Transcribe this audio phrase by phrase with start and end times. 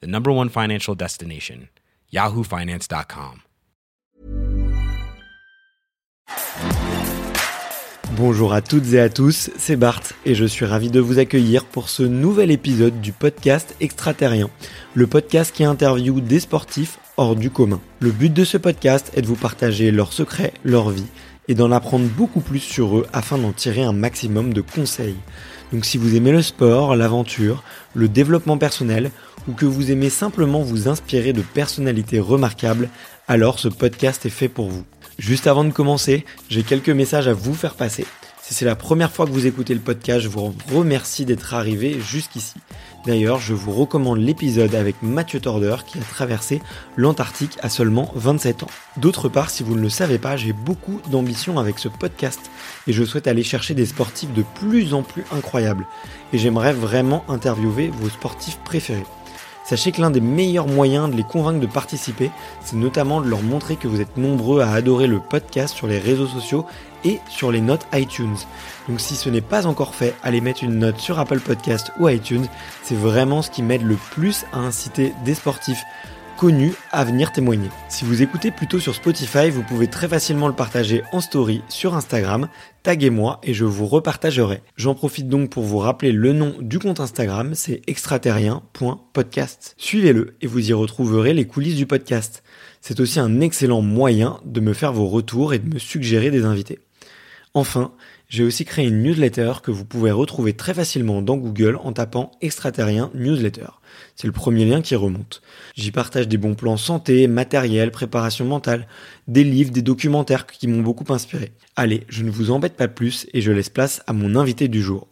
[0.00, 1.68] the number one financial destination,
[2.12, 3.40] yahoofinance.com.
[8.16, 11.64] Bonjour à toutes et à tous, c'est Bart et je suis ravi de vous accueillir
[11.64, 14.50] pour ce nouvel épisode du podcast Extraterrien,
[14.94, 17.80] le podcast qui interviewe des sportifs hors du commun.
[17.98, 21.08] Le but de ce podcast est de vous partager leurs secrets, leur vie
[21.48, 25.16] et d'en apprendre beaucoup plus sur eux afin d'en tirer un maximum de conseils.
[25.72, 27.62] Donc si vous aimez le sport, l'aventure,
[27.94, 29.10] le développement personnel
[29.48, 32.88] ou que vous aimez simplement vous inspirer de personnalités remarquables,
[33.28, 34.84] alors ce podcast est fait pour vous.
[35.18, 38.06] Juste avant de commencer, j'ai quelques messages à vous faire passer.
[38.42, 41.98] Si c'est la première fois que vous écoutez le podcast, je vous remercie d'être arrivé
[42.00, 42.54] jusqu'ici.
[43.06, 46.62] D'ailleurs, je vous recommande l'épisode avec Mathieu Torder qui a traversé
[46.96, 48.70] l'Antarctique à seulement 27 ans.
[48.96, 52.50] D'autre part, si vous ne le savez pas, j'ai beaucoup d'ambition avec ce podcast
[52.86, 55.86] et je souhaite aller chercher des sportifs de plus en plus incroyables.
[56.32, 59.04] Et j'aimerais vraiment interviewer vos sportifs préférés.
[59.66, 62.30] Sachez que l'un des meilleurs moyens de les convaincre de participer,
[62.62, 65.98] c'est notamment de leur montrer que vous êtes nombreux à adorer le podcast sur les
[65.98, 66.66] réseaux sociaux
[67.04, 68.36] et sur les notes iTunes.
[68.88, 72.08] Donc si ce n'est pas encore fait, allez mettre une note sur Apple Podcast ou
[72.08, 72.46] iTunes,
[72.82, 75.82] c'est vraiment ce qui m'aide le plus à inciter des sportifs
[76.36, 77.68] connus à venir témoigner.
[77.88, 81.94] Si vous écoutez plutôt sur Spotify, vous pouvez très facilement le partager en story sur
[81.94, 82.48] Instagram,
[82.82, 84.60] taguez-moi et je vous repartagerai.
[84.76, 89.74] J'en profite donc pour vous rappeler le nom du compte Instagram, c'est extraterrien.podcast.
[89.78, 92.42] Suivez-le et vous y retrouverez les coulisses du podcast.
[92.80, 96.44] C'est aussi un excellent moyen de me faire vos retours et de me suggérer des
[96.44, 96.80] invités.
[97.56, 97.92] Enfin,
[98.28, 102.32] j'ai aussi créé une newsletter que vous pouvez retrouver très facilement dans Google en tapant
[102.40, 103.68] extraterrien newsletter.
[104.16, 105.40] C'est le premier lien qui remonte.
[105.76, 108.88] J'y partage des bons plans santé, matériel, préparation mentale,
[109.28, 111.52] des livres, des documentaires qui m'ont beaucoup inspiré.
[111.76, 114.82] Allez, je ne vous embête pas plus et je laisse place à mon invité du
[114.82, 115.06] jour.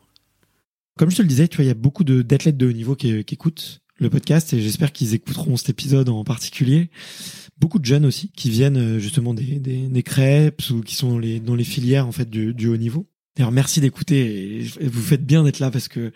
[0.99, 2.97] Comme je te le disais, tu vois, il y a beaucoup d'athlètes de, haut niveau
[2.97, 6.91] qui, écoutent le podcast et j'espère qu'ils écouteront cet épisode en particulier
[7.63, 11.11] beaucoup de jeunes aussi qui viennent euh, justement des, des, des crêpes ou qui sont
[11.11, 13.07] dans les, dans les filières en fait du, du haut niveau.
[13.37, 14.67] D'ailleurs, merci d'écouter.
[14.83, 16.13] Vous faites bien d'être là parce que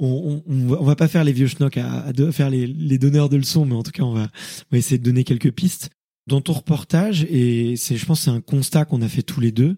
[0.00, 3.28] on, on, on, va pas faire les vieux schnocks à, à faire les, les, donneurs
[3.28, 5.90] de leçons, mais en tout cas, on va, on va essayer de donner quelques pistes.
[6.26, 9.52] Dans ton reportage, et c'est, je pense, c'est un constat qu'on a fait tous les
[9.52, 9.76] deux,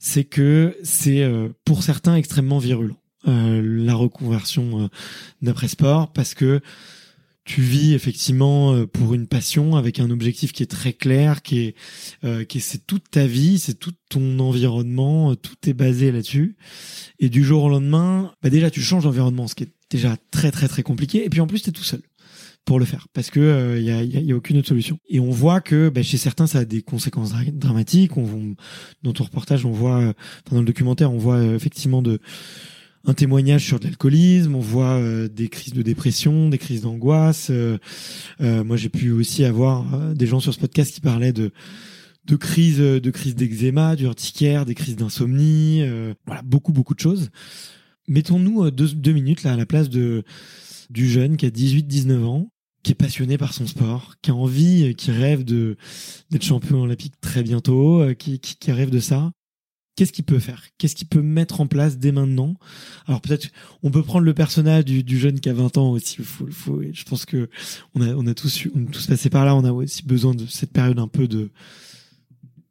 [0.00, 4.88] c'est que c'est euh, pour certains extrêmement virulent la reconversion euh,
[5.42, 6.60] d'après sport parce que
[7.50, 11.60] tu vis effectivement euh, pour une passion avec un objectif qui est très clair, qui
[11.60, 11.74] est,
[12.22, 16.12] euh, qui est c'est toute ta vie, c'est tout ton environnement, euh, tout est basé
[16.12, 16.56] là-dessus.
[17.18, 20.52] Et du jour au lendemain, bah déjà tu changes d'environnement, ce qui est déjà très
[20.52, 21.24] très très compliqué.
[21.24, 22.02] Et puis en plus tu es tout seul
[22.66, 24.98] pour le faire parce que il y, a, y, a, aucune autre solution.
[25.08, 28.16] Et on voit que bah, chez certains ça a des conséquences dramatiques.
[28.16, 28.54] On,
[29.02, 30.14] dans ton reportage, on voit,
[30.50, 32.20] dans le documentaire, on voit effectivement de
[33.04, 37.48] un témoignage sur l'alcoolisme, on voit euh, des crises de dépression, des crises d'angoisse.
[37.50, 37.78] Euh,
[38.40, 41.50] euh, moi, j'ai pu aussi avoir des gens sur ce podcast qui parlaient de
[42.26, 45.82] de crises de crises d'eczéma, du urticaire, des crises d'insomnie,
[46.26, 47.30] voilà, beaucoup beaucoup de choses.
[48.08, 50.22] Mettons-nous deux, deux minutes là à la place de
[50.90, 54.94] du jeune qui a 18-19 ans, qui est passionné par son sport, qui a envie,
[54.94, 55.76] qui rêve de
[56.30, 59.32] d'être champion olympique très bientôt, qui, qui, qui rêve de ça
[60.00, 60.64] qu'est-ce qu'il peut faire?
[60.78, 62.54] Qu'est-ce qu'il peut mettre en place dès maintenant?
[63.06, 63.48] Alors peut-être
[63.82, 66.16] on peut prendre le personnage du, jeune qui a 20 ans aussi.
[66.92, 67.50] Je pense que
[67.94, 69.54] on a, tous, tous passé par là.
[69.54, 71.50] On a aussi besoin de cette période un peu de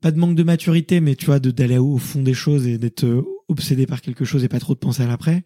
[0.02, 3.04] pas de manque de maturité, mais tu vois, d'aller au fond des choses et d'être
[3.04, 5.44] euh, obsédé par quelque chose et pas trop de penser à l'après.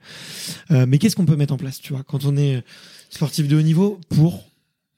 [0.71, 2.63] Euh, mais qu'est-ce qu'on peut mettre en place, tu vois, quand on est
[3.09, 4.45] sportif de haut niveau pour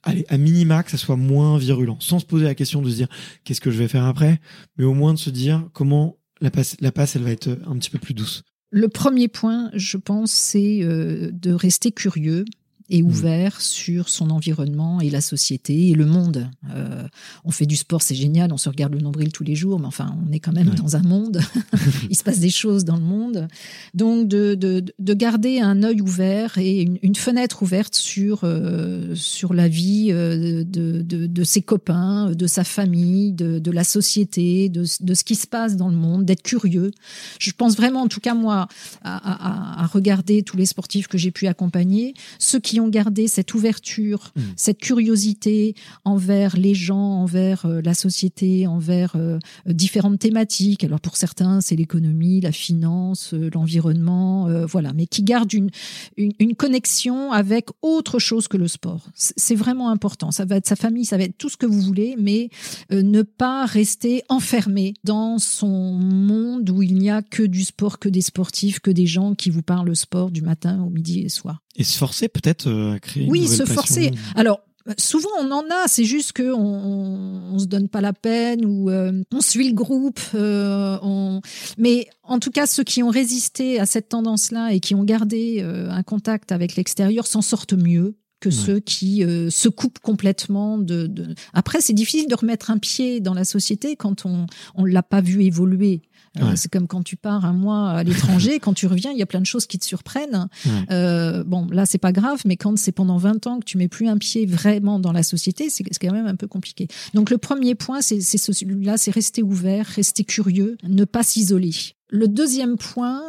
[0.03, 2.95] aller à minima que ça soit moins virulent, sans se poser la question de se
[2.95, 3.07] dire
[3.43, 4.39] qu'est-ce que je vais faire après,
[4.77, 7.77] mais au moins de se dire comment la passe, la passe, elle va être un
[7.77, 8.43] petit peu plus douce.
[8.71, 12.45] Le premier point, je pense, c'est euh, de rester curieux
[12.89, 13.05] et mmh.
[13.05, 16.49] ouvert sur son environnement et la société et le monde.
[16.73, 17.07] Euh,
[17.43, 19.87] on fait du sport, c'est génial, on se regarde le nombril tous les jours, mais
[19.87, 21.41] enfin, on est quand même dans un monde.
[22.09, 23.47] Il se passe des choses dans le monde.
[23.93, 29.15] Donc, de, de, de garder un œil ouvert et une, une fenêtre ouverte sur, euh,
[29.15, 33.83] sur la vie euh, de, de, de, ses copains, de sa famille, de, de la
[33.83, 36.91] société, de, de ce qui se passe dans le monde, d'être curieux.
[37.39, 38.67] Je pense vraiment, en tout cas moi,
[39.03, 42.89] à, à, à regarder tous les sportifs que j'ai pu accompagner, ceux qui qui ont
[42.89, 44.41] gardé cette ouverture, Mm.
[44.57, 50.83] cette curiosité envers les gens, envers euh, la société, envers euh, différentes thématiques.
[50.83, 55.69] Alors pour certains, c'est l'économie, la finance, euh, l'environnement, voilà, mais qui gardent une,
[56.17, 59.07] une, une connexion avec autre chose que le sport.
[59.15, 60.31] C'est vraiment important.
[60.31, 62.49] Ça va être sa famille, ça va être tout ce que vous voulez, mais
[62.91, 68.09] ne pas rester enfermé dans son monde où il n'y a que du sport, que
[68.09, 71.64] des sportifs, que des gens qui vous parlent sport du matin au midi et soir.
[71.77, 73.23] Et se forcer peut-être euh, à créer.
[73.25, 73.75] une Oui, nouvelle se passion.
[73.75, 74.11] forcer.
[74.35, 74.61] Alors,
[74.97, 79.23] souvent on en a, c'est juste que on, se donne pas la peine ou euh,
[79.33, 80.19] on suit le groupe.
[80.35, 81.41] euh, on...
[81.77, 85.59] Mais en tout cas, ceux qui ont résisté à cette tendance-là et qui ont gardé
[85.61, 88.55] euh, un contact avec l'extérieur s'en sortent mieux que Ouais.
[88.55, 91.07] ceux qui se coupent complètement de.
[91.07, 91.33] de...
[91.53, 94.45] Après, c'est difficile de remettre un pied dans la société quand on
[94.75, 96.01] on l'a pas vu évoluer.
[96.39, 96.55] Euh, Ouais.
[96.55, 99.25] C'est comme quand tu pars un mois à l'étranger, quand tu reviens, il y a
[99.25, 100.47] plein de choses qui te surprennent.
[100.65, 100.71] Ouais.
[100.91, 103.87] Euh, bon, là, c'est pas grave, mais quand c'est pendant 20 ans que tu mets
[103.87, 106.87] plus un pied vraiment dans la société, c'est quand même un peu compliqué.
[107.13, 111.71] Donc, le premier point, c'est c'est celui-là, c'est rester ouvert, rester curieux, ne pas s'isoler.
[112.09, 113.21] Le deuxième point,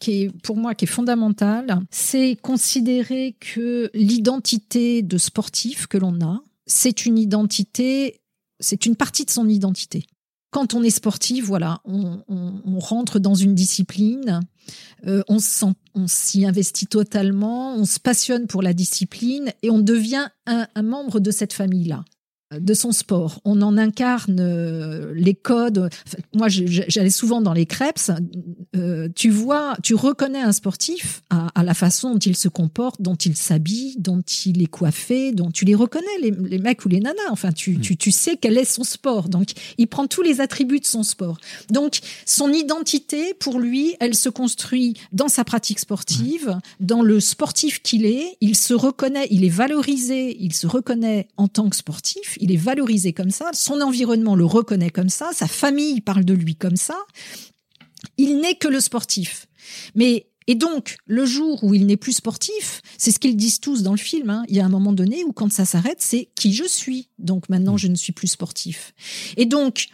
[0.00, 6.20] qui est pour moi qui est fondamental, c'est considérer que l'identité de sportif que l'on
[6.20, 8.20] a, c'est une identité,
[8.60, 10.06] c'est une partie de son identité.
[10.54, 12.22] Quand on est sportif, voilà, on,
[12.78, 14.38] rentre dans une discipline,
[15.04, 15.40] euh, on
[16.06, 21.32] s'y investit totalement, on se passionne pour la discipline et on devient un membre de
[21.32, 22.04] cette famille-là
[22.60, 23.40] de son sport.
[23.44, 25.88] On en incarne euh, les codes.
[26.06, 27.98] Enfin, moi, j'allais souvent dans les crêpes.
[28.76, 33.00] Euh, tu vois, tu reconnais un sportif à, à la façon dont il se comporte,
[33.00, 36.88] dont il s'habille, dont il est coiffé, dont tu les reconnais, les, les mecs ou
[36.88, 37.30] les nanas.
[37.30, 39.28] Enfin, tu, tu, tu sais quel est son sport.
[39.28, 41.38] Donc, il prend tous les attributs de son sport.
[41.70, 47.82] Donc, son identité, pour lui, elle se construit dans sa pratique sportive, dans le sportif
[47.82, 48.36] qu'il est.
[48.40, 52.56] Il se reconnaît, il est valorisé, il se reconnaît en tant que sportif, il est
[52.56, 56.76] valorisé comme ça, son environnement le reconnaît comme ça, sa famille parle de lui comme
[56.76, 56.98] ça.
[58.18, 59.46] Il n'est que le sportif.
[59.94, 63.82] Mais et donc, le jour où il n'est plus sportif, c'est ce qu'ils disent tous
[63.82, 64.28] dans le film.
[64.28, 67.08] hein, il y a un moment donné où, quand ça s'arrête, c'est qui je suis.
[67.18, 68.92] Donc maintenant, je ne suis plus sportif.
[69.38, 69.86] Et donc,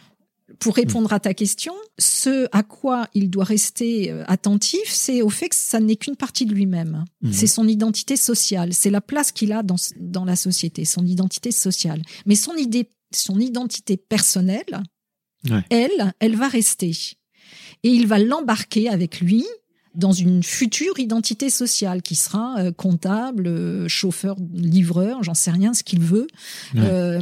[0.61, 5.29] pour répondre à ta question, ce à quoi il doit rester euh, attentif, c'est au
[5.29, 7.03] fait que ça n'est qu'une partie de lui-même.
[7.21, 7.33] Mhm.
[7.33, 11.51] C'est son identité sociale, c'est la place qu'il a dans, dans la société, son identité
[11.51, 12.01] sociale.
[12.25, 14.83] Mais son idée, son identité personnelle,
[15.49, 15.63] Ouais.
[15.71, 16.91] elle, elle va rester.
[17.83, 19.43] Et il va l'embarquer avec lui
[19.95, 25.73] dans une future identité sociale qui sera euh, comptable, euh, chauffeur, livreur, j'en sais rien,
[25.73, 26.27] ce qu'il veut.
[26.73, 26.81] Ouais.
[26.83, 27.21] Euh,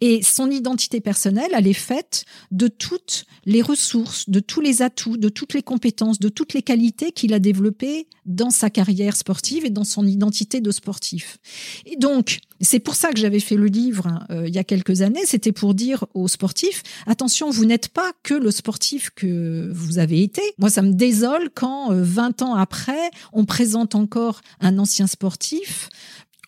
[0.00, 5.16] et son identité personnelle, elle est faite de toutes les ressources, de tous les atouts,
[5.16, 9.64] de toutes les compétences, de toutes les qualités qu'il a développées dans sa carrière sportive
[9.64, 11.38] et dans son identité de sportif.
[11.86, 15.00] Et donc, c'est pour ça que j'avais fait le livre hein, il y a quelques
[15.00, 15.24] années.
[15.24, 20.22] C'était pour dire aux sportifs attention, vous n'êtes pas que le sportif que vous avez
[20.22, 20.42] été.
[20.58, 25.88] Moi, ça me désole quand euh, 20 ans après, on présente encore un ancien sportif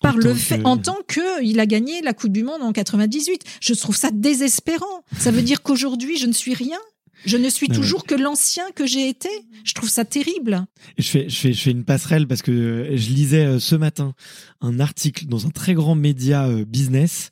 [0.01, 2.43] par En le tant fait, que- en tant que il a gagné la Coupe du
[2.43, 3.43] Monde en 98.
[3.61, 5.05] Je trouve ça désespérant.
[5.19, 6.79] Ça veut dire qu'aujourd'hui, je ne suis rien.
[7.25, 9.29] Je ne suis toujours que l'ancien que j'ai été.
[9.63, 10.65] Je trouve ça terrible.
[10.99, 14.15] Je fais, je fais, je fais une passerelle parce que je lisais euh, ce matin
[14.61, 17.31] un article dans un très grand média euh, business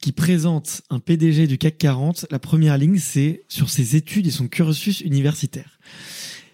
[0.00, 2.26] qui présente un PDG du CAC 40.
[2.30, 5.78] La première ligne, c'est sur ses études et son cursus universitaire.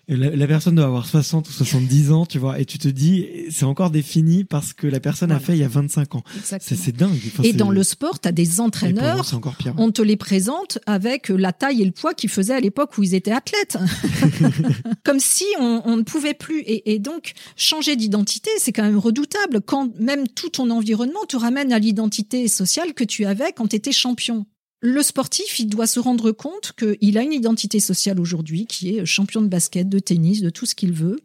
[0.09, 3.27] La, la personne doit avoir 60 ou 70 ans, tu vois, et tu te dis,
[3.51, 6.23] c'est encore défini parce que la personne a fait il y a 25 ans.
[6.43, 7.21] C'est dingue.
[7.27, 9.75] Enfin, Et dans le sport, tu as des entraîneurs c'est encore pire.
[9.77, 13.03] on te les présente avec la taille et le poids qu'ils faisaient à l'époque où
[13.03, 13.79] ils étaient athlètes.
[15.05, 16.61] Comme si on, on ne pouvait plus.
[16.61, 21.37] Et, et donc, changer d'identité, c'est quand même redoutable quand même tout ton environnement te
[21.37, 24.47] ramène à l'identité sociale que tu avais quand tu étais champion.
[24.81, 29.05] Le sportif, il doit se rendre compte qu'il a une identité sociale aujourd'hui qui est
[29.05, 31.19] champion de basket, de tennis, de tout ce qu'il veut,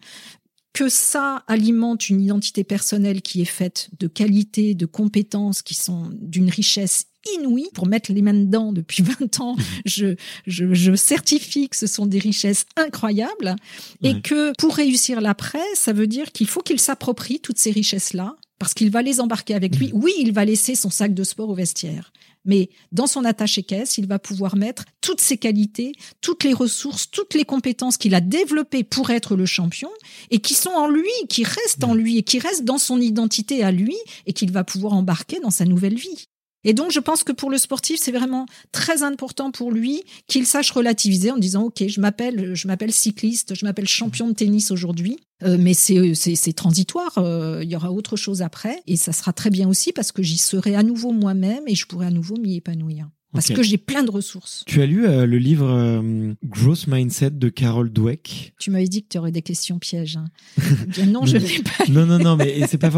[0.74, 6.10] que ça alimente une identité personnelle qui est faite de qualités, de compétences qui sont
[6.19, 7.05] d'une richesse
[7.38, 7.69] inouïe.
[7.74, 9.55] Pour mettre les mains dedans depuis 20 ans,
[9.86, 10.15] je,
[10.48, 13.55] je, je certifie que ce sont des richesses incroyables
[14.01, 18.36] et que pour réussir l'après, ça veut dire qu'il faut qu'il s'approprie toutes ces richesses-là
[18.57, 19.91] parce qu'il va les embarquer avec lui.
[19.93, 22.12] Oui, il va laisser son sac de sport au vestiaire.
[22.45, 27.33] Mais dans son attaché-caisse, il va pouvoir mettre toutes ses qualités, toutes les ressources, toutes
[27.33, 29.89] les compétences qu'il a développées pour être le champion
[30.29, 33.63] et qui sont en lui, qui restent en lui et qui restent dans son identité
[33.63, 36.27] à lui et qu'il va pouvoir embarquer dans sa nouvelle vie.
[36.63, 40.46] Et donc, je pense que pour le sportif, c'est vraiment très important pour lui qu'il
[40.46, 44.72] sache relativiser en disant, OK, je m'appelle, je m'appelle cycliste, je m'appelle champion de tennis
[44.72, 45.20] aujourd'hui.
[45.43, 49.34] Euh, mais c'est, c'est, transitoire, euh, il y aura autre chose après, et ça sera
[49.34, 52.38] très bien aussi parce que j'y serai à nouveau moi-même et je pourrai à nouveau
[52.38, 53.10] m'y épanouir.
[53.33, 54.63] Parce que j'ai plein de ressources.
[54.67, 58.53] Tu as lu euh, le livre euh, Growth Mindset de Carol Dweck?
[58.59, 60.17] Tu m'avais dit que tu aurais des questions pièges.
[60.17, 60.25] Hein.
[61.07, 61.85] non, je l'ai pas.
[61.89, 62.91] Non, non, non, mais c'est pas.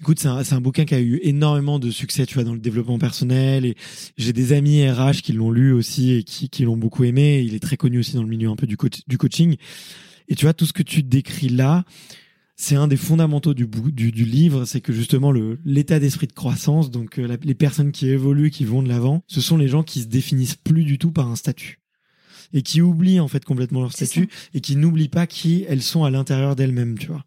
[0.00, 2.60] Écoute, c'est un, un, bouquin qui a eu énormément de succès, tu vois, dans le
[2.60, 3.66] développement personnel.
[3.66, 3.76] Et
[4.16, 7.42] j'ai des amis RH qui l'ont lu aussi et qui, qui l'ont beaucoup aimé.
[7.46, 8.76] Il est très connu aussi dans le milieu un peu du,
[9.06, 9.56] du coaching.
[10.28, 11.84] Et tu vois, tout ce que tu décris là,
[12.56, 15.32] c'est un des fondamentaux du, du, du livre, c'est que justement
[15.64, 19.40] l'état d'esprit de croissance, donc euh, les personnes qui évoluent, qui vont de l'avant, ce
[19.40, 21.83] sont les gens qui se définissent plus du tout par un statut
[22.52, 26.04] et qui oublient en fait complètement leur statut et qui n'oublient pas qui elles sont
[26.04, 27.24] à l'intérieur d'elles-mêmes, tu vois.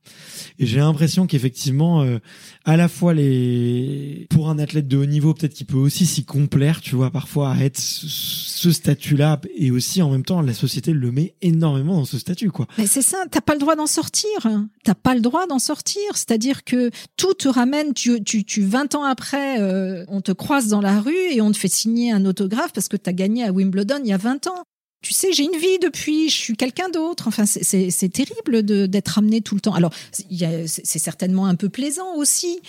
[0.59, 2.19] Et j'ai l'impression qu'effectivement, euh,
[2.65, 6.25] à la fois les, pour un athlète de haut niveau, peut-être qu'il peut aussi s'y
[6.25, 10.93] complaire, tu vois, parfois à être ce statut-là et aussi en même temps la société
[10.93, 12.67] le met énormément dans ce statut, quoi.
[12.77, 14.29] Mais c'est ça, t'as pas le droit d'en sortir,
[14.83, 18.95] t'as pas le droit d'en sortir, c'est-à-dire que tout te ramène, tu, tu, tu 20
[18.95, 22.25] ans après, euh, on te croise dans la rue et on te fait signer un
[22.25, 24.63] autographe parce que t'as gagné à Wimbledon il y a 20 ans
[25.01, 27.27] tu sais, j'ai une vie depuis, je suis quelqu'un d'autre.
[27.27, 29.73] Enfin, c'est terrible d'être ramené tout le temps.
[29.73, 32.59] Alors, c'est certainement un peu plaisant aussi,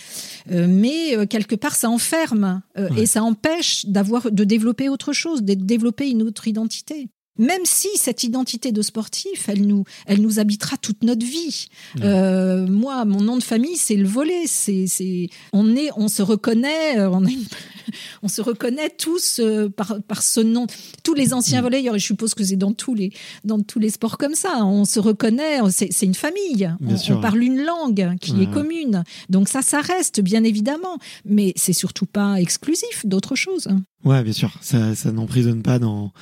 [0.50, 5.12] euh, mais euh, quelque part, ça enferme euh, et ça empêche d'avoir de développer autre
[5.12, 10.20] chose, de développer une autre identité même si cette identité de sportif, elle nous, elle
[10.20, 11.68] nous habitera toute notre vie.
[12.02, 14.46] Euh, moi, mon nom de famille, c'est le volet.
[14.46, 17.24] C'est, c'est, on est, on se reconnaît, euh, on,
[18.22, 20.66] on se reconnaît tous euh, par, par ce nom.
[21.04, 21.74] Tous les anciens mm.
[21.74, 23.12] et je suppose que c'est dans tous les,
[23.44, 24.64] dans tous les sports comme ça.
[24.64, 26.70] On se reconnaît, c'est, c'est une famille.
[27.10, 29.04] On, parle une langue qui est commune.
[29.28, 33.68] Donc ça, ça reste bien évidemment, mais c'est surtout pas exclusif d'autre chose.
[34.04, 34.56] Ouais, bien sûr.
[34.60, 36.12] Ça, ça n'emprisonne pas dans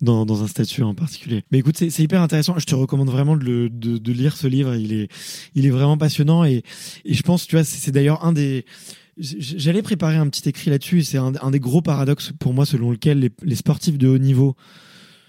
[0.00, 1.44] dans, dans un statut en particulier.
[1.50, 2.58] Mais écoute, c'est hyper intéressant.
[2.58, 4.74] Je te recommande vraiment de, de, lire ce livre.
[4.74, 5.08] Il est,
[5.54, 6.62] il est vraiment passionnant et,
[7.04, 8.64] et je pense, tu vois, c'est d'ailleurs un des.
[9.18, 11.02] J'allais préparer un petit écrit là-dessus.
[11.02, 14.18] C'est un, un, des gros paradoxes pour moi selon lequel les, les sportifs de haut
[14.18, 14.56] niveau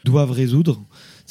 [0.06, 0.82] doivent résoudre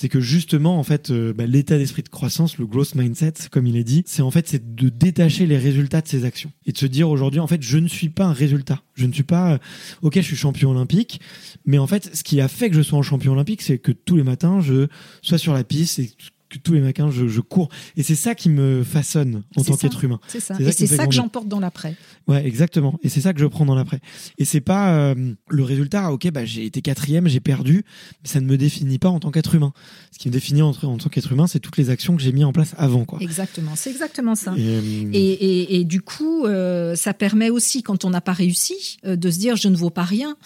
[0.00, 3.66] c'est que justement en fait euh, bah, l'état d'esprit de croissance, le growth mindset, comme
[3.66, 6.72] il est dit, c'est en fait c'est de détacher les résultats de ses actions et
[6.72, 9.24] de se dire aujourd'hui en fait je ne suis pas un résultat, je ne suis
[9.24, 9.58] pas euh,
[10.00, 11.20] ok je suis champion olympique,
[11.66, 13.92] mais en fait ce qui a fait que je sois en champion olympique, c'est que
[13.92, 14.86] tous les matins je
[15.20, 16.10] sois sur la piste et
[16.50, 17.68] que tous les matins je, je cours.
[17.96, 20.20] Et c'est ça qui me façonne en tant qu'être humain.
[20.26, 20.56] C'est ça.
[20.58, 21.94] Et c'est ça que j'emporte dans l'après.
[22.26, 22.98] Ouais exactement.
[23.02, 24.00] Et c'est ça que je prends dans l'après.
[24.38, 27.84] Et c'est pas euh, le résultat ok bah j'ai été quatrième j'ai perdu
[28.22, 29.72] mais ça ne me définit pas en tant qu'être humain.
[30.10, 32.32] Ce qui me définit en, en tant qu'être humain c'est toutes les actions que j'ai
[32.32, 33.18] mis en place avant quoi.
[33.22, 33.72] Exactement.
[33.76, 34.52] C'est exactement ça.
[34.56, 38.98] Et, euh, et, et, du coup euh, ça permet aussi quand on n'a pas réussi
[39.04, 40.36] de se dire je ne vaux pas rien.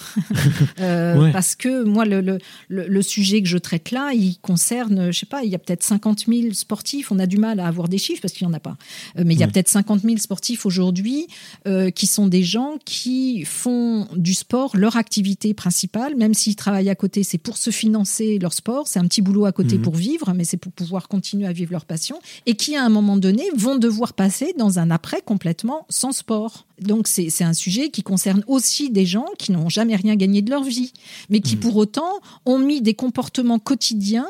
[0.76, 5.18] Parce que moi le, le, le, le, sujet que je traite là il concerne je
[5.18, 7.88] sais pas il y a peut-être 50 000 sportifs, on a du mal à avoir
[7.88, 8.76] des chiffres parce qu'il n'y en a pas,
[9.18, 11.26] euh, mais il y a peut-être 50 000 sportifs aujourd'hui
[11.66, 16.90] euh, qui sont des gens qui font du sport leur activité principale, même s'ils travaillent
[16.90, 19.82] à côté, c'est pour se financer leur sport, c'est un petit boulot à côté mhm.
[19.82, 22.88] pour vivre, mais c'est pour pouvoir continuer à vivre leur passion, et qui à un
[22.88, 26.66] moment donné vont devoir passer dans un après complètement sans sport.
[26.80, 30.50] Donc c'est un sujet qui concerne aussi des gens qui n'ont jamais rien gagné de
[30.50, 30.92] leur vie,
[31.30, 31.60] mais qui mhm.
[31.60, 34.26] pour autant ont mis des comportements quotidiens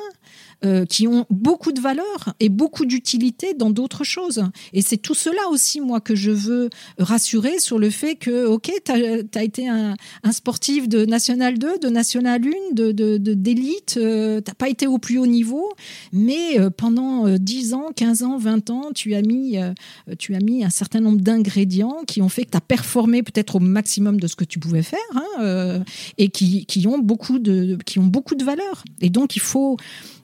[0.65, 4.45] euh, qui ont beaucoup de valeur et beaucoup d'utilité dans d'autres choses.
[4.73, 8.71] Et c'est tout cela aussi, moi, que je veux rassurer sur le fait que, OK,
[8.85, 9.95] tu as, été un,
[10.33, 14.69] sportif de National 2, de National 1, d'élite, de, de, d'élite euh, tu n'as pas
[14.69, 15.71] été au plus haut niveau,
[16.13, 19.59] mais euh, pendant 10 ans, 15 ans, 20 ans, tu as mis,
[20.19, 23.57] tu as mis un certain nombre d'ingrédients qui ont fait que tu as performé peut-être
[23.57, 25.83] au maximum de ce que tu pouvais faire hein,
[26.17, 28.85] et qui, qui, ont beaucoup de, qui ont beaucoup de valeur.
[29.01, 29.77] Et donc, il faut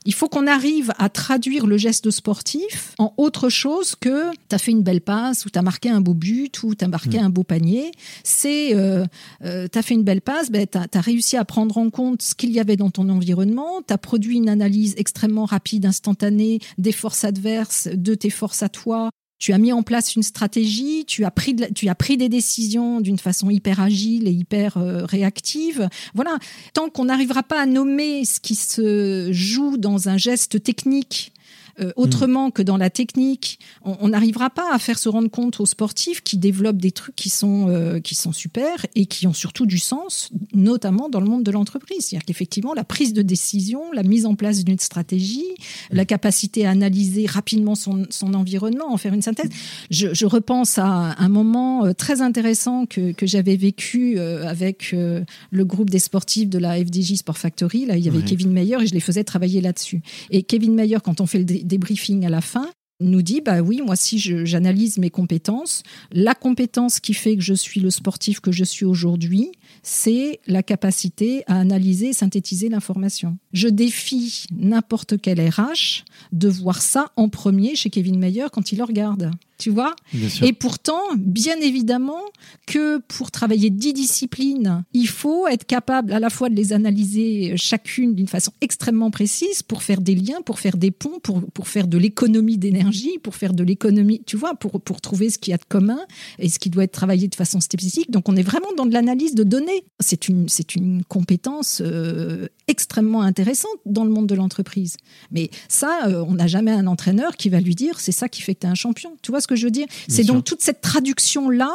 [0.07, 4.59] il faut qu'on arrive à traduire le geste sportif en autre chose que tu as
[4.59, 7.21] fait une belle passe ou tu as marqué un beau but ou tu as marqué
[7.21, 7.25] mm.
[7.25, 7.93] un beau panier.
[8.25, 9.05] C'est euh,
[9.45, 12.23] euh tu as fait une belle passe, ben, tu as, réussi à prendre en compte
[12.23, 16.61] ce qu'il y avait dans ton environnement, tu as produit une analyse extrêmement rapide, instantanée
[16.79, 21.05] des forces adverses, de tes forces à toi, tu as mis en place une stratégie,
[21.07, 25.05] tu as pris, tu as pris des décisions d'une façon hyper agile et hyper euh,
[25.07, 25.89] réactive.
[26.15, 26.37] Voilà,
[26.75, 31.33] tant qu'on n'arrivera pas à nommer ce qui se joue dans un geste technique
[31.81, 35.67] euh, autrement que dans la technique, on n'arrivera pas à faire se rendre compte aux
[35.67, 39.67] sportifs qui développent des trucs qui sont, euh, qui sont super et qui ont surtout
[39.67, 42.07] du sens, notamment dans le monde de l'entreprise.
[42.07, 45.47] C'est-à-dire qu'effectivement, la prise de décision, la mise en place d'une stratégie,
[45.91, 49.51] la capacité à analyser rapidement son, son environnement, en faire une synthèse.
[49.91, 55.65] Je, je, repense à un moment euh, très intéressant que, que j'avais vécu avec le
[55.65, 57.87] groupe des sportifs de la FDJ Sport Factory.
[57.87, 60.03] Là, il y avait Kevin Meyer et je les faisais travailler là-dessus.
[60.31, 62.69] Et Kevin Meyer, quand on fait le débriefing à la fin,
[63.01, 67.55] nous dit bah oui moi si j'analyse mes compétences la compétence qui fait que je
[67.55, 73.39] suis le sportif que je suis aujourd'hui c'est la capacité à analyser et synthétiser l'information.
[73.55, 78.79] Je défie n'importe quel RH de voir ça en premier chez Kevin Mayer quand il
[78.79, 79.95] le regarde tu vois
[80.43, 82.23] Et pourtant, bien évidemment
[82.67, 87.57] que pour travailler dix disciplines, il faut être capable à la fois de les analyser
[87.57, 91.69] chacune d'une façon extrêmement précise pour faire des liens, pour faire des ponts, pour, pour
[91.69, 95.51] faire de l'économie d'énergie, pour faire de l'économie, tu vois, pour, pour trouver ce qu'il
[95.51, 96.01] y a de commun
[96.39, 98.11] et ce qui doit être travaillé de façon spécifique.
[98.11, 99.85] Donc on est vraiment dans de l'analyse de données.
[100.01, 104.97] C'est une, c'est une compétence euh, extrêmement intéressante dans le monde de l'entreprise.
[105.31, 108.41] Mais ça, euh, on n'a jamais un entraîneur qui va lui dire c'est ça qui
[108.43, 109.17] fait que tu es un champion.
[109.23, 111.73] Tu vois ce que je veux dire C'est donc toute cette traduction-là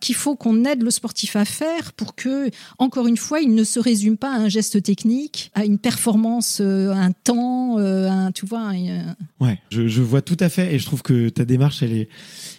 [0.00, 3.62] qu'il faut qu'on aide le sportif à faire pour que, encore une fois, il ne
[3.62, 8.32] se résume pas à un geste technique, à une performance, euh, un temps, euh, un,
[8.32, 8.72] tu vois.
[9.40, 12.08] Ouais, je, je, vois tout à fait et je trouve que ta démarche, elle est,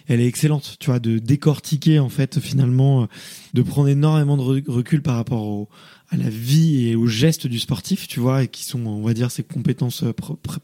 [0.06, 3.08] elle est excellente, tu vois, de décortiquer en fait finalement,
[3.54, 5.68] de prendre énormément de recul par rapport au
[6.12, 9.14] à la vie et aux gestes du sportif, tu vois, et qui sont, on va
[9.14, 10.12] dire, ses compétences euh,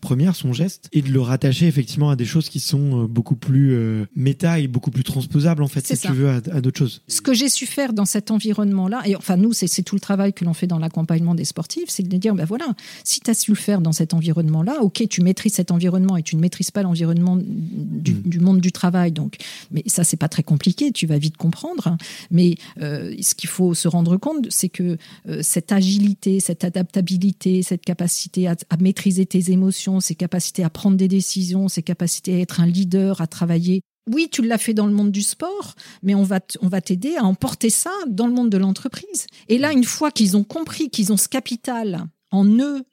[0.01, 3.35] premières, son geste, et de le rattacher effectivement à des choses qui sont euh, beaucoup
[3.35, 7.01] plus euh, méta et beaucoup plus transposables, en fait, si tu veux, à, d'autres choses.
[7.09, 10.35] Ce que j'ai su faire dans cet environnement-là, et enfin, nous, c'est tout le travail
[10.35, 12.67] que l'on fait dans l'accompagnement des sportifs, c'est de dire, ben voilà,
[13.03, 16.23] si tu as su le faire dans cet environnement-là, ok, tu maîtrises cet environnement et
[16.23, 18.43] tu ne maîtrises pas l'environnement du, mm.
[18.43, 19.37] monde du travail, donc,
[19.71, 21.97] mais ça, c'est pas très compliqué, tu vas vite comprendre, hein.
[22.31, 24.99] mais ce qu'il faut se rendre compte, c'est que
[25.43, 31.09] cette agilité, cette adaptabilité, cette capacité à, maîtriser tes émotions, ces capacités à prendre des
[31.09, 34.95] décisions, ces capacités à être un leader, à travailler oui, tu l'as fait dans le
[34.95, 38.49] monde du sport, mais on va, on va t'aider à emporter ça dans le monde
[38.49, 39.27] de l'entreprise.
[39.49, 42.85] Et là, une fois qu'ils ont compris qu'ils ont ce capital en eux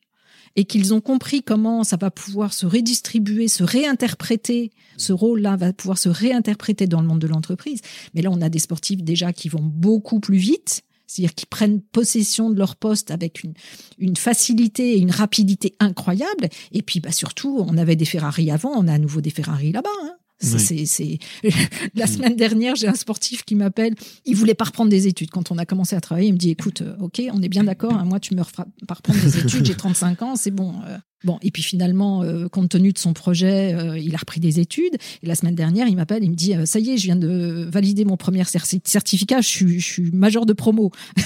[0.58, 5.74] et qu'ils ont compris comment ça va pouvoir se redistribuer, se réinterpréter, ce rôle-là va
[5.74, 7.82] pouvoir se réinterpréter dans le monde de l'entreprise.
[8.14, 11.82] Mais là, on a des sportifs déjà qui vont beaucoup plus vite c'est-à-dire qu'ils prennent
[11.82, 13.54] possession de leur poste avec une,
[13.98, 16.50] une facilité et une rapidité incroyable.
[16.72, 19.72] Et puis, bah, surtout, on avait des Ferrari avant, on a à nouveau des Ferrari
[19.72, 19.90] là-bas.
[20.04, 20.16] Hein.
[20.40, 21.20] C'est,
[21.96, 23.96] La semaine dernière, j'ai un sportif qui m'appelle.
[24.26, 25.32] Il voulait pas reprendre des études.
[25.32, 27.64] Quand on a commencé à travailler, il me dit écoute, euh, ok, on est bien
[27.64, 27.94] d'accord.
[27.94, 29.66] Hein, moi, tu me referas pas reprendre des études.
[29.66, 30.76] J'ai 35 ans, c'est bon.
[30.86, 34.40] Euh, Bon, et puis finalement, euh, compte tenu de son projet, euh, il a repris
[34.40, 34.96] des études.
[35.24, 37.16] Et la semaine dernière, il m'appelle, il me dit euh, ça y est, je viens
[37.16, 40.92] de valider mon premier certificat, je suis, je suis major de promo.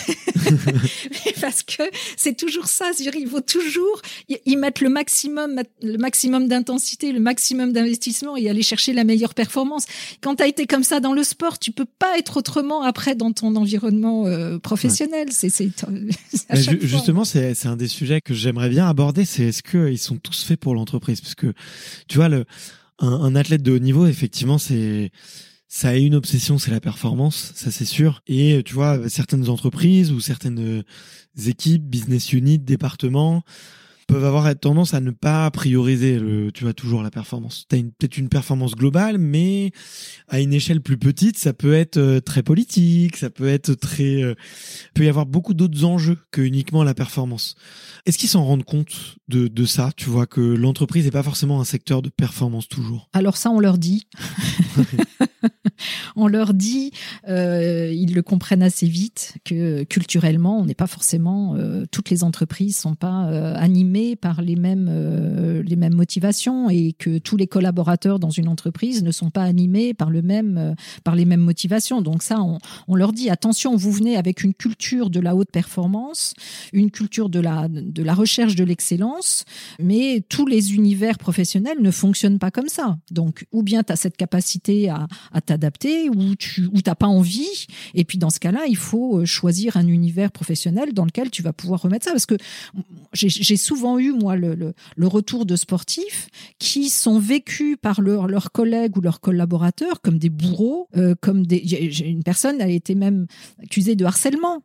[1.42, 1.84] Parce que
[2.16, 7.74] c'est toujours ça, il faut toujours y mettre le maximum, le maximum d'intensité, le maximum
[7.74, 9.86] d'investissement et aller chercher la meilleure performance.
[10.22, 13.16] Quand tu as été comme ça dans le sport, tu peux pas être autrement après
[13.16, 14.26] dans ton environnement
[14.60, 15.28] professionnel.
[15.32, 15.50] C'est
[16.82, 19.26] justement, c'est un des sujets que j'aimerais bien aborder.
[19.26, 21.54] C'est est-ce que ils sont tous faits pour l'entreprise parce que
[22.08, 22.30] tu vois
[23.00, 24.58] un, athlète de haut niveau effectivement
[25.72, 28.24] ça a une obsession, c'est la performance, ça c'est sûr.
[28.26, 30.84] Et tu vois, certaines entreprises ou certaines
[31.46, 33.44] équipes, business units, départements,
[34.10, 37.66] peuvent avoir tendance à ne pas prioriser le, tu vois, toujours la performance.
[37.70, 39.72] Tu as peut-être une performance globale, mais
[40.28, 44.24] à une échelle plus petite, ça peut être euh, très politique, ça peut être très,
[44.24, 44.34] euh,
[44.96, 47.56] peut y avoir beaucoup d'autres enjeux que uniquement la performance.
[48.08, 51.62] Est-ce qu'ils s'en rendent compte de, de ça Tu vois que l'entreprise n'est pas forcément
[51.62, 53.10] un secteur de performance toujours?
[53.14, 54.08] Alors ça, on leur dit.
[56.16, 56.92] on leur dit,
[57.28, 62.24] euh, ils le comprennent assez vite que culturellement, on n'est pas forcément, euh, toutes les
[62.24, 63.56] entreprises sont pas euh,
[64.16, 69.04] par les mêmes euh, les mêmes motivations et que tous les collaborateurs dans une entreprise
[69.04, 72.02] ne sont pas animés par le même euh, par les mêmes motivations.
[72.02, 72.58] Donc ça, on,
[72.88, 76.34] on, leur dit attention, vous venez avec une culture de la haute performance,
[76.74, 79.46] une culture de la de la recherche de l'excellence,
[79.80, 82.98] mais tous les univers professionnels ne fonctionnent pas comme ça.
[83.12, 87.68] Donc ou bien tu as cette capacité à, à t'adapter ou tu t'as pas envie.
[87.94, 91.42] Et puis dans ce cas-là, il faut euh, choisir un univers professionnel dans lequel tu
[91.42, 92.12] vas pouvoir remettre ça.
[92.12, 92.36] Parce que
[93.14, 99.02] j'ai souvent eu moi le, retour de sportifs qui sont vécus par leurs collègues ou
[99.02, 101.58] leurs collaborateurs comme des bourreaux, euh, comme des.
[102.02, 103.26] Une personne a été même
[103.64, 104.62] accusée de harcèlement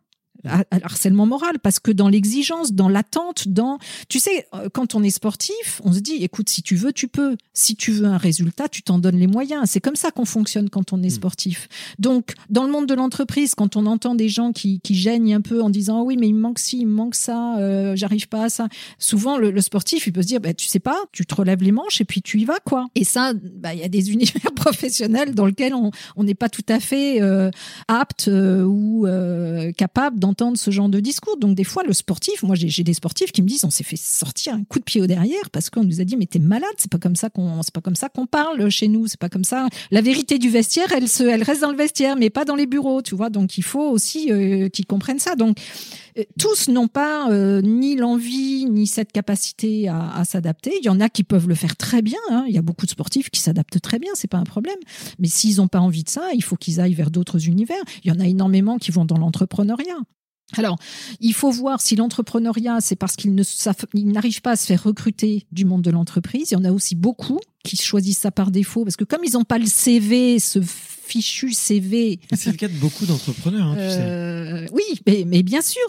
[0.46, 3.78] harcèlement moral parce que dans l'exigence, dans l'attente, dans
[4.08, 7.08] tu sais euh, quand on est sportif, on se dit écoute si tu veux tu
[7.08, 9.62] peux, si tu veux un résultat, tu t'en donnes les moyens.
[9.66, 11.10] C'est comme ça qu'on fonctionne quand on est mm.
[11.10, 11.68] sportif.
[11.98, 15.40] Donc dans le monde de l'entreprise, quand on entend des gens qui qui gênent un
[15.40, 18.28] peu en disant oui mais il me manque ci, il me manque ça, euh, j'arrive
[18.28, 18.68] pas à ça.
[18.98, 21.72] Souvent le, sportif il peut se dire bah, tu sais pas, tu te relèves les
[21.72, 22.88] manches et puis tu y vas quoi.
[22.94, 26.66] Et ça bah il y a des univers professionnels dans lesquels on n'est pas tout
[26.68, 27.50] à fait euh,
[27.88, 29.06] apte ou
[29.76, 31.36] capable d'en entendre ce genre de discours.
[31.36, 33.96] Donc des fois, le sportif, moi j'ai des sportifs qui me disent, on s'est fait
[33.96, 36.74] sortir un coup de pied au derrière parce qu'on nous a dit, mais t'es malade,
[36.76, 39.28] c'est pas comme ça qu'on, c'est pas comme ça qu'on parle chez nous, c'est pas
[39.28, 39.68] comme ça.
[39.92, 42.66] La vérité du vestiaire, elle se, elle reste dans le vestiaire, mais pas dans les
[42.66, 43.30] bureaux, tu vois.
[43.30, 45.36] Donc il faut aussi euh, qu'ils comprennent ça.
[45.36, 45.56] Donc
[46.18, 50.72] euh, tous n'ont pas euh, ni l'envie ni cette capacité à, s'adapter.
[50.80, 52.18] Il y en a qui peuvent le faire très bien.
[52.30, 52.44] Hein.
[52.48, 54.78] Il y a beaucoup de sportifs qui s'adaptent très bien, c'est pas un problème.
[55.20, 57.82] Mais s'ils n'ont pas envie de ça, il faut qu'ils aillent vers d'autres univers.
[58.02, 59.98] Il y en a énormément qui vont dans l'entrepreneuriat.
[60.58, 60.78] Alors,
[61.20, 65.64] il faut voir si l'entrepreneuriat, c'est parce qu'ils n'arrivent pas à se faire recruter du
[65.64, 66.50] monde de l'entreprise.
[66.50, 69.32] Il y en a aussi beaucoup qui choisissent ça par défaut parce que comme ils
[69.32, 70.58] n'ont pas le CV, ce
[71.06, 72.18] fichu CV.
[72.32, 74.00] C'est le cas de beaucoup d'entrepreneurs, hein, tu sais.
[74.00, 75.82] Euh, oui, mais, mais, bien sûr.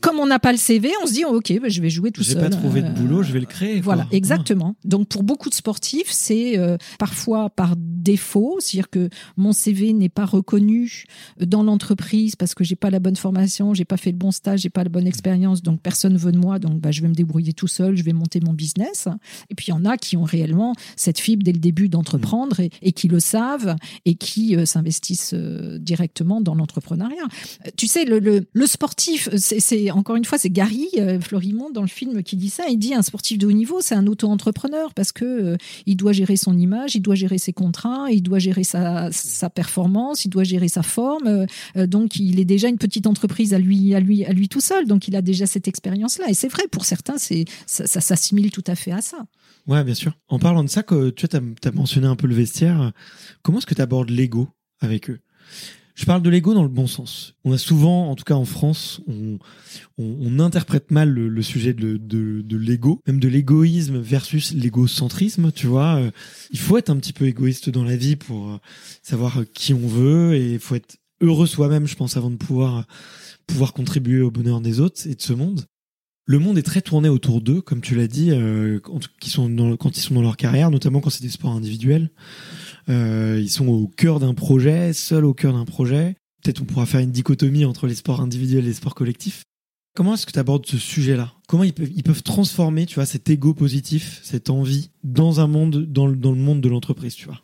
[0.00, 2.22] Comme on n'a pas le CV, on se dit ok, bah, je vais jouer tout
[2.22, 2.36] seul.
[2.36, 3.80] J'ai pas trouvé de boulot, je vais le créer.
[3.80, 4.76] Voilà, exactement.
[4.84, 10.10] Donc pour beaucoup de sportifs, c'est euh, parfois par défaut, c'est-à-dire que mon CV n'est
[10.10, 11.04] pas reconnu
[11.40, 14.60] dans l'entreprise parce que j'ai pas la bonne formation, j'ai pas fait le bon stage,
[14.60, 17.14] j'ai pas la bonne expérience, donc personne veut de moi, donc bah, je vais me
[17.14, 19.08] débrouiller tout seul, je vais monter mon business.
[19.48, 22.60] Et puis il y en a qui ont réellement cette fibre dès le début d'entreprendre
[22.60, 27.26] et, et, qui le savent et qui euh, s'investissent euh, directement dans l'entrepreneuriat.
[27.76, 28.18] Tu sais, le,
[28.52, 32.50] le, sportif, c'est encore une fois, c'est Gary euh, Florimond dans le film qui dit
[32.50, 32.64] ça.
[32.68, 36.36] Il dit un sportif de haut niveau, c'est un auto-entrepreneur parce que il doit gérer
[36.36, 40.44] son image, il doit gérer ses contrats, il doit gérer sa, sa performance, il doit
[40.44, 41.46] gérer sa forme.
[41.76, 44.86] donc, il est déjà une petite entreprise à lui, à lui, à lui tout seul.
[44.86, 46.26] Donc, il a déjà cette expérience-là.
[46.28, 49.18] Et c'est vrai, pour certains, ça s'assimile tout à fait à ça.
[49.70, 50.12] Ouais, bien sûr.
[50.26, 52.92] En parlant de ça, que tu as, mentionné un peu le vestiaire.
[53.42, 54.48] Comment est-ce que tu abordes l'ego
[54.80, 55.20] avec eux?
[55.94, 57.34] Je parle de l'ego dans le bon sens.
[57.44, 62.56] On a souvent, en tout cas en France, on, interprète mal le, sujet de, de,
[62.56, 66.00] l'ego, même de l'égoïsme versus l'égocentrisme, tu vois.
[66.00, 66.10] Euh,
[66.50, 68.58] il faut être un petit peu égoïste dans la vie pour euh,
[69.02, 72.86] savoir qui on veut et il faut être heureux soi-même, je pense, avant de pouvoir,
[73.46, 75.66] pouvoir contribuer au bonheur des autres et de ce monde
[76.30, 79.48] le monde est très tourné autour d'eux, comme tu l'as dit, euh, quand, ils sont
[79.48, 82.08] dans, leur carrière, notamment quand c'est des sports individuels.
[82.88, 86.14] Euh, ils sont au cœur d'un projet, seuls au cœur d'un projet.
[86.40, 89.42] Peut-être on pourra faire une dichotomie entre les sports individuels et les sports collectifs.
[89.96, 91.32] Comment est-ce que tu abordes ce sujet-là?
[91.48, 96.06] Comment ils peuvent, transformer, tu vois, cet ego positif, cette envie, dans un monde, dans
[96.06, 97.42] le monde de l'entreprise, tu vois?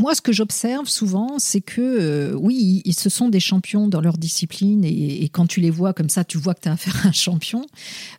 [0.00, 4.00] Moi, ce que j'observe souvent, c'est que euh, oui, ils, ce sont des champions dans
[4.00, 6.96] leur discipline et, quand tu les vois comme ça, tu vois que tu as affaire
[7.04, 7.66] à un champion.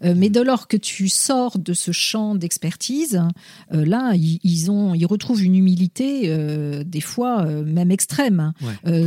[0.04, 3.22] Euh, mais dès lors que tu sors de ce champ d'expertise,
[3.74, 6.32] euh, là, ils, ont, ils retrouvent une humilité,
[6.86, 8.54] des fois même extrême.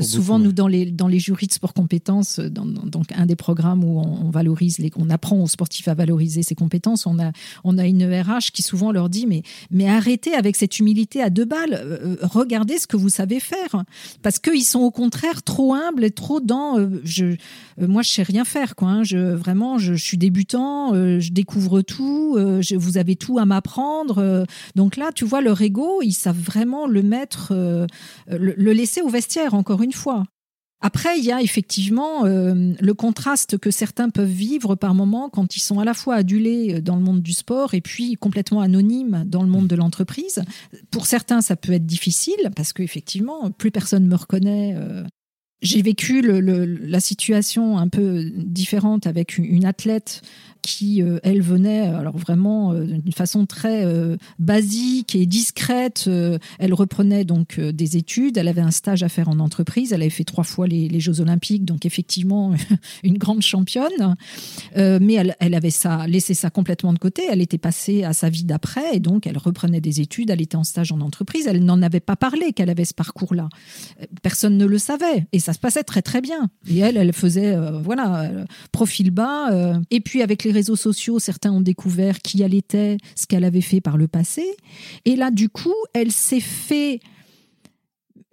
[0.02, 3.84] souvent, nous, dans les, dans les jurys de sport compétences, dans, donc un des programmes
[3.84, 7.30] où on, valorise, les, on apprend aux sportifs à valoriser ses compétences, on a,
[7.62, 11.30] on a une RH qui souvent leur dit mais, mais arrêtez avec cette humilité à
[11.30, 12.18] deux balles,
[12.54, 13.84] regardez ce que vous savez faire.
[14.22, 17.36] Parce qu'ils sont au contraire trop humbles et trop dans euh, je, euh,
[17.78, 18.76] moi, je sais rien faire.
[18.76, 19.02] Quoi, hein.
[19.02, 24.46] je, vraiment, je, suis débutant, euh, je découvre tout, je, vous avez tout à m'apprendre.
[24.76, 27.52] donc là, tu vois, leur ego, ils savent vraiment le mettre,
[28.28, 30.24] le laisser au vestiaire, encore une fois.
[30.86, 35.56] Après, il y a effectivement euh, le contraste que certains peuvent vivre par moment quand
[35.56, 39.24] ils sont à la fois adulés dans le monde du sport et puis complètement anonymes
[39.26, 40.44] dans le monde de l'entreprise.
[40.90, 44.74] Pour certains, ça peut être difficile parce qu'effectivement, plus personne me reconnaît.
[44.76, 45.04] Euh.
[45.62, 50.20] J'ai vécu la situation un peu différente avec une athlète
[50.64, 56.08] qui, euh, elle, venait alors vraiment euh, d'une façon très euh, basique et discrète.
[56.58, 60.10] elle reprenait donc des études, elle avait un stage à faire en entreprise, elle avait
[60.10, 62.54] fait trois fois les, les Jeux Olympiques, donc effectivement
[63.04, 64.16] une grande championne.
[64.74, 67.22] mais elle, elle, avait ça, laissé ça complètement de côté.
[67.30, 70.56] Elle était passée à sa vie d'après et donc elle reprenait des études, elle était
[70.56, 71.46] en stage en entreprise.
[71.46, 73.48] Elle n'en avait pas parlé qu'elle avait ce parcours-là.
[74.22, 76.48] Personne ne le savait et ça se passait très très bien.
[76.68, 78.30] Et elle, elle faisait voilà
[78.72, 79.50] profil bas.
[79.90, 83.60] et puis avec les réseaux sociaux, certains ont découvert qui elle était, ce qu'elle avait
[83.60, 84.44] fait par le passé.
[85.04, 87.00] Et là, du coup, elle s'est fait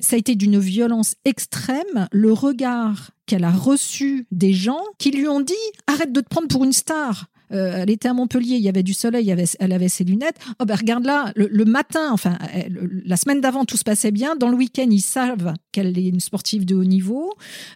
[0.02, 5.28] ça a été d'une violence extrême, le regard qu'elle a reçu des gens qui lui
[5.28, 5.54] ont dit
[5.88, 7.28] arrête de te prendre pour une star.
[7.52, 10.38] Euh, elle était à Montpellier, il y avait du soleil, avait, elle avait ses lunettes.
[10.60, 12.38] Oh ben regarde là, le, matin, enfin
[13.06, 14.36] la semaine d'avant, tout se passait bien.
[14.36, 17.34] Dans le week-end, ils savent qu'elle est une sportive de haut niveau.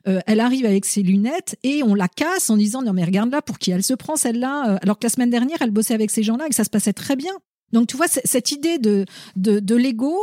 [0.07, 3.31] Euh, elle arrive avec ses lunettes et on la casse en disant non mais regarde
[3.31, 4.79] là, pour qui elle se prend celle-là?
[4.81, 6.93] Alors que la semaine dernière, elle bossait avec ces gens-là et que ça se passait
[6.93, 7.33] très bien.
[7.73, 10.17] Donc tu vois cette idée de de, de l'ego,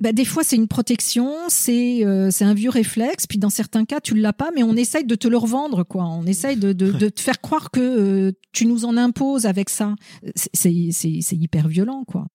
[0.00, 3.84] bah, des fois c'est une protection, c'est euh, c'est un vieux réflexe, puis dans certains
[3.84, 6.04] cas tu l'as pas, mais on essaye de te le revendre quoi.
[6.04, 9.70] On essaye de de, de te faire croire que euh, tu nous en imposes avec
[9.70, 9.94] ça.
[10.34, 12.26] C'est c'est c'est hyper violent quoi.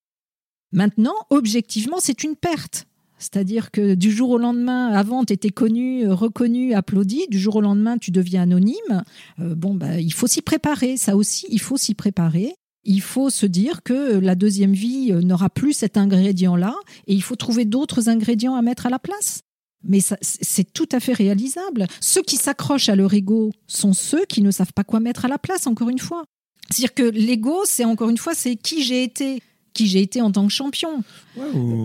[0.73, 2.88] Maintenant, objectivement, c'est une perte.
[3.19, 7.26] C'est-à-dire que du jour au lendemain, avant, tu étais connu, reconnu, applaudi.
[7.30, 9.04] Du jour au lendemain, tu deviens anonyme.
[9.39, 10.97] Euh, bon, bah, il faut s'y préparer.
[10.97, 15.22] Ça aussi, il faut s'y préparer il faut se dire que la deuxième vie euh,
[15.22, 16.76] n'aura plus cet ingrédient-là
[17.08, 19.41] et il faut trouver d'autres ingrédients à mettre à la place.
[19.86, 21.88] Mais c'est tout à fait réalisable.
[22.00, 25.28] Ceux qui s'accrochent à leur ego sont ceux qui ne savent pas quoi mettre à
[25.28, 26.24] la place, encore une fois.
[26.69, 29.41] C'est-à-dire que l'ego, c'est encore une fois, c'est qui j'ai été
[29.74, 31.04] qui j'ai été en tant que champion.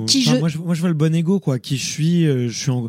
[0.07, 0.37] qui je...
[0.37, 0.59] Moi, je...
[0.59, 1.59] vois le bon ego, quoi.
[1.59, 2.89] Qui je suis, euh, je suis en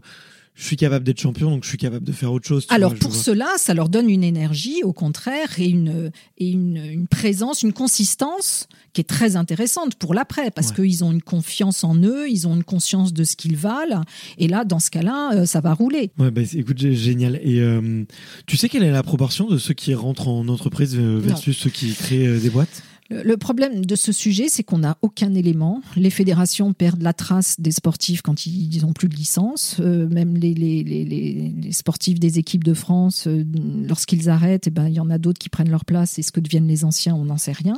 [0.60, 2.68] je suis capable d'être champion, donc je suis capable de faire autre chose.
[2.68, 7.64] Alors pour cela, ça leur donne une énergie, au contraire, et une, et une, présence,
[7.64, 12.30] une consistance qui est très intéressante pour l'après, parce qu'ils ont une confiance en eux,
[12.30, 14.04] ils ont une conscience de ce qu'ils valent,
[14.38, 16.12] et là, dans ce cas-là, euh, ça va rouler.
[16.20, 17.40] Ouais, bah, écoute, génial.
[17.42, 18.04] Et euh,
[18.46, 21.70] tu sais quelle est la proportion de ceux qui rentrent en entreprise euh, versus ceux
[21.70, 22.84] qui créent des boîtes?
[23.10, 25.82] Le problème de ce sujet, c'est qu'on n'a aucun élément.
[25.96, 29.78] Les fédérations perdent la trace des sportifs quand ils n'ont plus de licence.
[29.80, 33.44] Euh, même les, les, les, les, sportifs des équipes de France, euh,
[33.88, 36.20] lorsqu'ils arrêtent, eh ben, il y en a d'autres qui prennent leur place.
[36.20, 37.78] Et ce que deviennent les anciens, on n'en sait rien.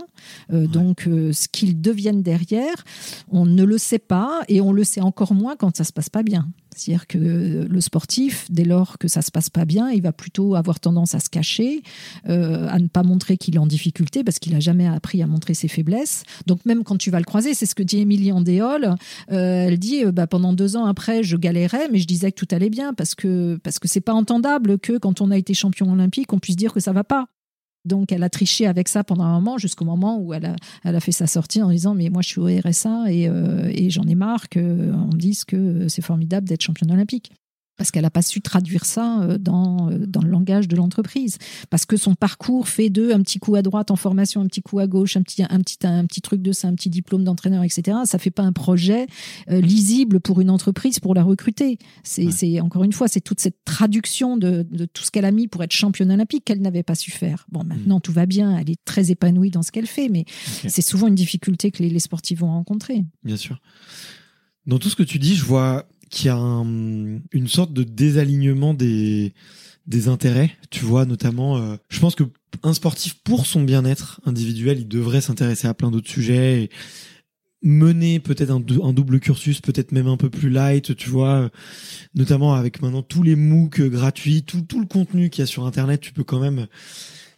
[0.52, 2.84] Euh, donc, ce qu'ils deviennent derrière,
[3.30, 4.42] on ne le sait pas.
[4.50, 6.50] Et on le sait encore moins quand ça se passe pas bien.
[6.76, 10.56] C'est-à-dire que le sportif, dès lors que ça se passe pas bien, il va plutôt
[10.56, 11.84] avoir tendance à se cacher,
[12.30, 15.28] euh, à ne pas montrer qu'il est en difficulté parce qu'il a jamais appris à
[15.28, 16.24] montrer ses faiblesses.
[16.48, 18.96] Donc même quand tu vas le croiser, c'est ce que dit Émilie Andéol.
[19.32, 22.44] Euh, elle dit euh, bah, pendant deux ans après, je galérais, mais je disais que
[22.44, 25.54] tout allait bien parce que parce que c'est pas entendable que quand on a été
[25.54, 27.28] champion olympique, on puisse dire que ça va pas.
[27.84, 30.96] Donc, elle a triché avec ça pendant un moment, jusqu'au moment où elle a, elle
[30.96, 33.90] a fait sa sortie en disant Mais moi, je suis au RSA et, euh, et
[33.90, 37.32] j'en ai marre qu'on dise que c'est formidable d'être championne olympique
[37.78, 41.38] parce qu'elle n'a pas su traduire ça euh, dans, euh, dans le langage de l'entreprise.
[41.70, 44.62] Parce que son parcours fait de un petit coup à droite en formation, un petit
[44.62, 47.24] coup à gauche, un petit, un petit, un petit truc de ça, un petit diplôme
[47.24, 47.98] d'entraîneur, etc.
[48.06, 49.08] Ça fait pas un projet
[49.50, 51.78] euh, lisible pour une entreprise pour la recruter.
[52.04, 55.48] C'est encore une fois, c'est toute cette traduction de, de tout ce qu'elle a mis
[55.48, 57.48] pour être championne olympique qu'elle n'avait pas su faire.
[57.52, 58.02] Bon, maintenant mm.
[58.02, 60.26] tout va bien, elle est très épanouie dans ce qu'elle fait, mais
[60.68, 63.06] c'est souvent une difficulté que les, les sportifs vont rencontrer.
[63.24, 63.60] Bien sûr.
[64.68, 69.34] Dans tout ce que tu dis, je vois qui a une sorte de désalignement des
[69.88, 72.24] des intérêts, tu vois, notamment, euh, je pense que
[72.64, 76.70] un sportif pour son bien-être individuel, il devrait s'intéresser à plein d'autres sujets et
[77.64, 81.50] mener peut-être un, un, double cursus, peut-être même un peu plus light, tu vois,
[82.14, 85.66] notamment avec maintenant tous les MOOC gratuits, tout, tout le contenu qu'il y a sur
[85.66, 86.68] Internet, tu peux quand même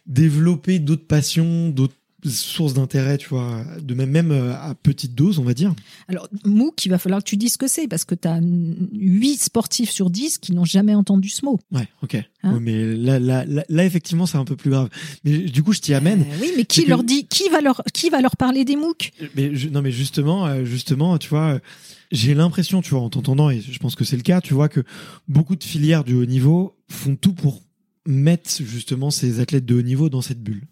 [0.06, 1.96] développer d'autres passions, d'autres
[2.30, 5.74] source d'intérêt, tu vois, de même, même euh, à petite dose, on va dire.
[6.08, 8.40] Alors, MOOC, il va falloir que tu dises ce que c'est, parce que tu as
[8.40, 11.60] 8 sportifs sur 10 qui n'ont jamais entendu ce mot.
[11.72, 12.16] Ouais, ok.
[12.42, 14.88] Hein mais là, là, là, effectivement, c'est un peu plus grave.
[15.24, 16.22] Mais du coup, je t'y amène.
[16.22, 19.12] Euh, oui, mais qui leur dit, qui va leur, qui va leur parler des MOOC
[19.34, 21.60] mais, Non, mais justement, euh, justement, tu vois,
[22.10, 24.68] j'ai l'impression, tu vois, en t'entendant, et je pense que c'est le cas, tu vois,
[24.68, 24.80] que
[25.28, 27.62] beaucoup de filières du haut niveau font tout pour
[28.06, 30.62] mettre justement ces athlètes de haut niveau dans cette bulle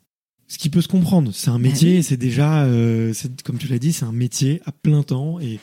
[0.53, 1.31] ce qui peut se comprendre.
[1.33, 4.71] C'est un bah métier, c'est déjà, euh, comme tu l'as dit, c'est un métier à
[4.71, 5.59] plein temps et,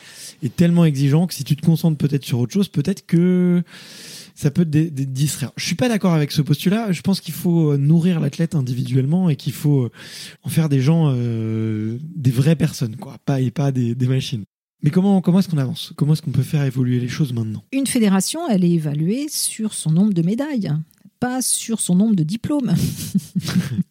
[0.56, 3.62] tellement exigeant que si tu te concentres peut-être sur autre chose, peut-être que
[4.34, 5.52] ça peut te distraire.
[5.56, 6.90] Je suis pas d'accord avec ce postulat.
[6.90, 9.88] Je pense qu'il faut nourrir l'athlète individuellement et qu'il faut
[10.42, 14.42] en faire des gens, euh, des vraies personnes, quoi, pas et pas des, des machines.
[14.82, 15.92] Mais comment, comment est-ce qu'on avance?
[15.94, 17.62] Comment est-ce qu'on peut faire évoluer les choses maintenant?
[17.70, 20.72] Une fédération, elle est évaluée sur son nombre de médailles
[21.20, 22.74] pas sur son nombre de diplômes.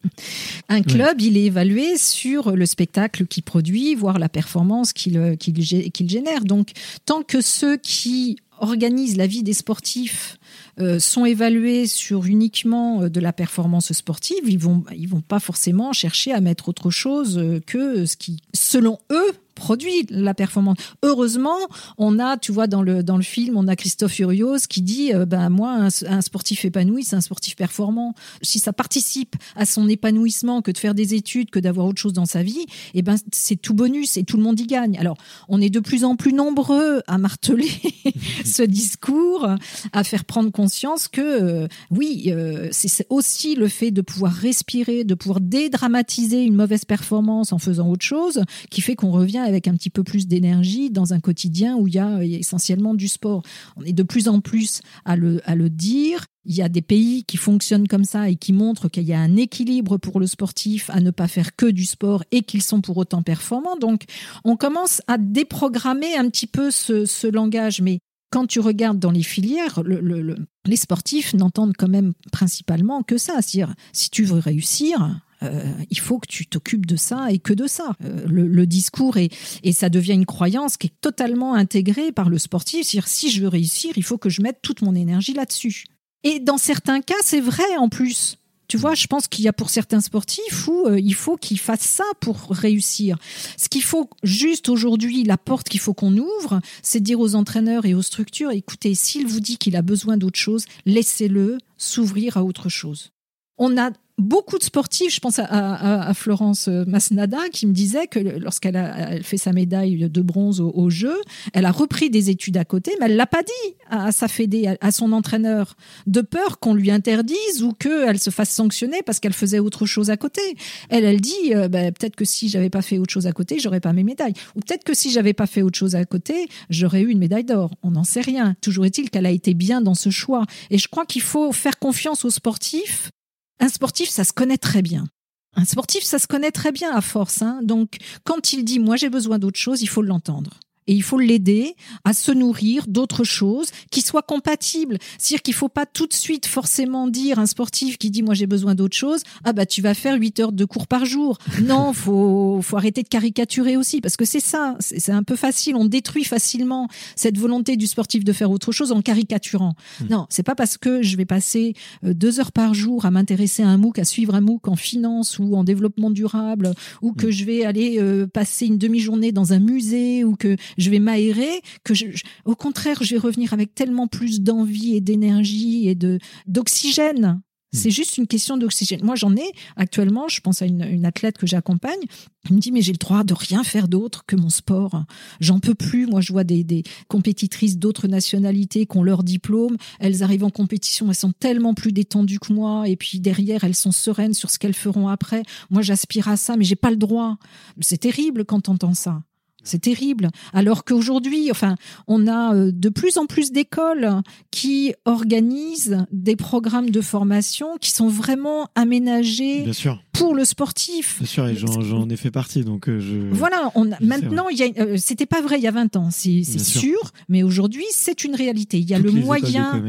[0.68, 6.44] un club, il est évalué sur le spectacle qu'il produit, voire la performance qu'il génère.
[6.44, 6.70] Donc,
[7.06, 10.38] tant que ceux qui organisent la vie des sportifs
[10.78, 15.40] euh, sont évalués sur uniquement euh, de la performance sportive, ils vont ils vont pas
[15.40, 20.78] forcément chercher à mettre autre chose euh, que ce qui, selon eux, produit la performance.
[21.02, 21.58] Heureusement,
[21.98, 25.12] on a, tu vois, dans le dans le film, on a Christophe Urios qui dit,
[25.12, 28.14] euh, ben moi, un, sportif épanoui, c'est un sportif performant.
[28.40, 32.14] Si ça participe à son épanouissement que de faire des études, que d'avoir autre chose
[32.14, 34.98] dans sa vie, eh ben c'est tout bonus et tout le monde y gagne.
[34.98, 35.18] Alors,
[35.48, 37.70] on est de plus en plus nombreux à marteler
[38.46, 39.46] ce discours,
[39.92, 45.04] à faire prendre conscience que euh, oui, euh, c'est aussi le fait de pouvoir respirer,
[45.04, 49.68] de pouvoir dédramatiser une mauvaise performance en faisant autre chose, qui fait qu'on revient avec
[49.68, 53.42] un petit peu plus d'énergie dans un quotidien où il y a essentiellement du sport.
[53.76, 56.24] On est de plus en plus à le, dire.
[56.46, 59.20] Il y a des pays qui fonctionnent comme ça et qui montrent qu'il y a
[59.20, 62.80] un équilibre pour le sportif à ne pas faire que du sport et qu'ils sont
[62.80, 63.76] pour autant performants.
[63.76, 64.04] Donc,
[64.44, 67.82] on commence à déprogrammer un petit peu ce, langage.
[67.82, 67.98] Mais
[68.30, 73.02] quand tu regardes dans les filières, le, le, le, les sportifs n'entendent quand même principalement
[73.02, 73.34] que ça.
[73.42, 77.52] C'est-à-dire, si tu veux réussir, euh, il faut que tu t'occupes de ça et que
[77.52, 77.92] de ça.
[78.04, 79.30] Euh, le, discours est,
[79.62, 82.86] et ça devient une croyance qui est totalement intégrée par le sportif.
[82.86, 85.84] C'est-à-dire, si je veux réussir, il faut que je mette toute mon énergie là-dessus.
[86.22, 88.36] Et dans certains cas, c'est vrai en plus.
[88.68, 91.58] Tu vois, je pense qu'il y a pour certains sportifs où euh, il faut qu'ils
[91.58, 93.18] fassent ça pour réussir.
[93.56, 97.84] Ce qu'il faut juste aujourd'hui, la porte qu'il faut qu'on ouvre, c'est dire aux entraîneurs
[97.84, 102.44] et aux structures, écoutez, s'il vous dit qu'il a besoin d'autre chose, laissez-le s'ouvrir à
[102.44, 103.10] autre chose.
[103.58, 108.76] On a beaucoup de sportifs, je pense à, Florence Masnada, qui me disait que lorsqu'elle
[108.76, 111.16] a fait sa médaille de bronze au, jeu,
[111.52, 114.66] elle a repris des études à côté, mais elle l'a pas dit à, sa fédé,
[114.66, 119.20] à, à, son entraîneur, de peur qu'on lui interdise ou qu'elle se fasse sanctionner parce
[119.20, 120.40] qu'elle faisait autre chose à côté.
[120.88, 123.58] Elle, elle dit, euh, ben, peut-être que si j'avais pas fait autre chose à côté,
[123.58, 124.34] j'aurais pas mes médailles.
[124.56, 127.44] Ou peut-être que si j'avais pas fait autre chose à côté, j'aurais eu une médaille
[127.44, 127.70] d'or.
[127.82, 128.54] On n'en sait rien.
[128.60, 130.44] Toujours est-il qu'elle a été bien dans ce choix.
[130.70, 133.10] Et je crois qu'il faut faire confiance aux sportifs
[133.60, 135.06] un sportif, ça se connaît très bien.
[135.54, 137.42] Un sportif, ça se connaît très bien à force.
[137.42, 137.60] Hein.
[137.62, 140.58] Donc, quand il dit moi j'ai besoin d'autre chose, il faut l'entendre
[140.90, 144.98] et il faut l'aider à se nourrir d'autres choses qui soient compatibles.
[145.18, 148.48] C'est-à-dire qu'il faut pas tout de suite forcément dire un sportif qui dit moi j'ai
[148.48, 151.38] besoin d'autre chose, ah bah tu vas faire 8 heures de cours par jour.
[151.62, 155.76] Non, faut faut arrêter de caricaturer aussi parce que c'est ça, c'est un peu facile,
[155.76, 159.74] on détruit facilement cette volonté du sportif de faire autre chose en caricaturant.
[160.00, 160.04] Mmh.
[160.10, 161.74] Non, c'est pas parce que je vais passer
[162.04, 164.76] euh, deux heures par jour à m'intéresser à un MOOC, à suivre un MOOC en
[164.76, 167.30] finance ou en développement durable ou que mmh.
[167.30, 171.62] je vais aller euh, passer une demi-journée dans un musée ou que je vais m'aérer,
[171.84, 175.94] que je, je, au contraire, je vais revenir avec tellement plus d'envie et d'énergie et
[175.94, 177.40] de d'oxygène.
[177.72, 179.04] C'est juste une question d'oxygène.
[179.04, 180.26] Moi, j'en ai actuellement.
[180.26, 182.00] Je pense à une, une athlète que j'accompagne.
[182.48, 185.04] Elle me dit mais j'ai le droit de rien faire d'autre que mon sport.
[185.38, 186.06] J'en peux plus.
[186.06, 189.76] Moi, je vois des, des compétitrices d'autres nationalités qui ont leur diplôme.
[190.00, 192.88] Elles arrivent en compétition, elles sont tellement plus détendues que moi.
[192.88, 195.44] Et puis derrière, elles sont sereines sur ce qu'elles feront après.
[195.70, 197.36] Moi, j'aspire à ça, mais j'ai pas le droit.
[197.80, 199.22] C'est terrible quand t'entends ça.
[199.64, 200.28] C'est terrible.
[200.52, 204.10] Alors qu'aujourd'hui, enfin, on a euh, de plus en plus d'écoles
[204.50, 209.64] qui organisent des programmes de formation qui sont vraiment aménagés
[210.12, 211.18] pour le sportif.
[211.18, 213.16] Bien sûr, et j'en ai fait partie, donc euh, je.
[213.32, 215.96] Voilà, on a, maintenant, il y a, euh, c'était pas vrai il y a 20
[215.96, 216.80] ans, c'est sûr.
[216.80, 218.78] sûr, mais aujourd'hui, c'est une réalité.
[218.78, 219.82] Il y a Toutes le moyen.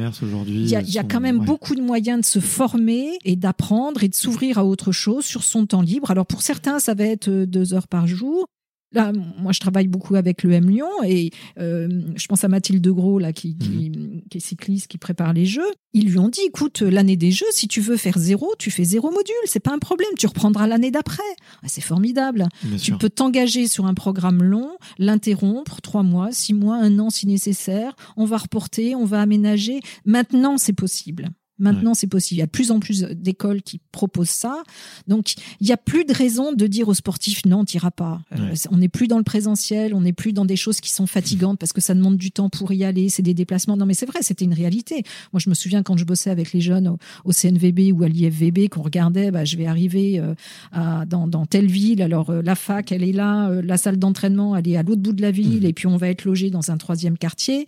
[0.47, 1.45] Il y a, y a sont- quand même ouais.
[1.45, 5.43] beaucoup de moyens de se former et d'apprendre et de s'ouvrir à autre chose sur
[5.43, 6.12] son temps libre.
[6.12, 8.47] Alors pour certains, ça va être euh, deux heures par jour.
[8.93, 12.86] Là, moi, je travaille beaucoup avec le M Lyon et euh, je pense à Mathilde
[12.89, 15.71] Gros, là, qui, qui, qui est cycliste, qui prépare les Jeux.
[15.93, 18.84] Ils lui ont dit, écoute, l'année des Jeux, si tu veux faire zéro, tu fais
[18.84, 21.23] zéro module, c'est pas un problème, tu reprendras l'année d'après.
[21.63, 22.47] Ah, c'est formidable.
[22.63, 22.97] Bien Tu sûr.
[22.97, 27.95] peux t'engager sur un programme long, l'interrompre, trois mois, six mois, un an si nécessaire.
[28.17, 29.80] On va reporter, on va aménager.
[30.06, 31.30] Maintenant, c'est possible.
[31.62, 32.38] Maintenant, c'est possible.
[32.38, 34.63] Il y a de plus en plus d'écoles qui proposent ça.
[35.08, 38.21] Donc, il n'y a plus de raison de dire aux sportifs non, t'iras pas.
[38.34, 38.54] Euh, Ouais.
[38.71, 41.60] on n'est plus dans le présentiel, on n'est plus dans des choses qui sont fatigantes
[41.60, 43.78] parce que ça demande du temps pour y aller, c'est des déplacements.
[43.78, 45.04] Non, mais c'est vrai, c'était une réalité.
[45.34, 48.08] Moi, je me souviens quand je bossais avec les jeunes au, au CNVB ou à
[48.10, 50.34] l'IFVB, qu'on regardait, bah, je vais arriver euh,
[50.71, 52.02] à, dans, dans telle ville.
[52.02, 55.13] Alors, euh, la fac, elle est là, la salle d'entraînement, elle est à l'autre bout
[55.13, 57.65] de la ville, et puis on va être logé dans un troisième quartier.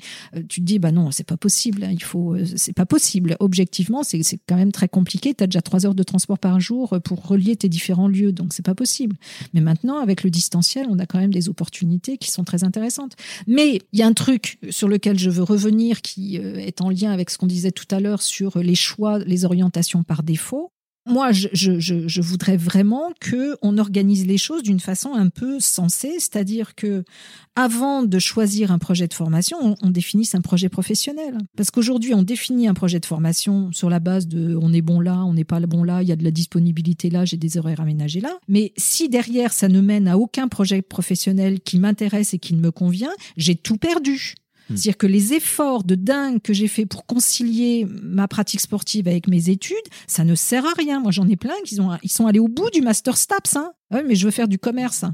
[0.49, 1.83] Tu te dis, bah non, c'est pas possible.
[1.83, 3.35] hein, il faut, c'est pas possible.
[3.39, 5.33] Objectivement, c'est c'est quand même très compliqué.
[5.33, 8.31] Tu as déjà trois heures de transport par jour euh, pour relier tes différents lieux,
[8.31, 9.15] donc c'est pas possible.
[9.53, 13.13] Mais maintenant, avec le distanciel, on a quand même des opportunités qui sont très intéressantes.
[13.47, 16.89] Mais il y a un truc sur lequel je veux revenir qui euh, est en
[16.89, 20.71] lien avec ce qu'on disait tout à l'heure sur les choix, les orientations par défaut.
[21.05, 26.75] Moi, je, voudrais vraiment que on organise les choses d'une façon un peu sensée, c'est-à-dire
[26.75, 27.03] que
[27.55, 31.37] avant de choisir un projet de formation, on, définisse un projet professionnel.
[31.57, 35.01] Parce qu'aujourd'hui, on définit un projet de formation sur la base de on est bon
[35.01, 37.57] là, on n'est pas bon là, il y a de la disponibilité là, j'ai des
[37.57, 38.37] horaires aménagés là.
[38.47, 42.71] Mais si derrière ça ne mène à aucun projet professionnel qui m'intéresse et qui me
[42.71, 44.35] convient, j'ai tout perdu.
[44.69, 44.75] Hmm.
[44.75, 49.27] C'est-à-dire que les efforts de dingue que j'ai fait pour concilier ma pratique sportive avec
[49.27, 49.75] mes études,
[50.07, 50.99] ça ne sert à rien.
[50.99, 53.55] Moi, j'en ai plein qui ils sont allés au bout du master STAPS.
[53.55, 53.73] Hein.
[53.91, 55.05] Ah mais je veux faire du commerce.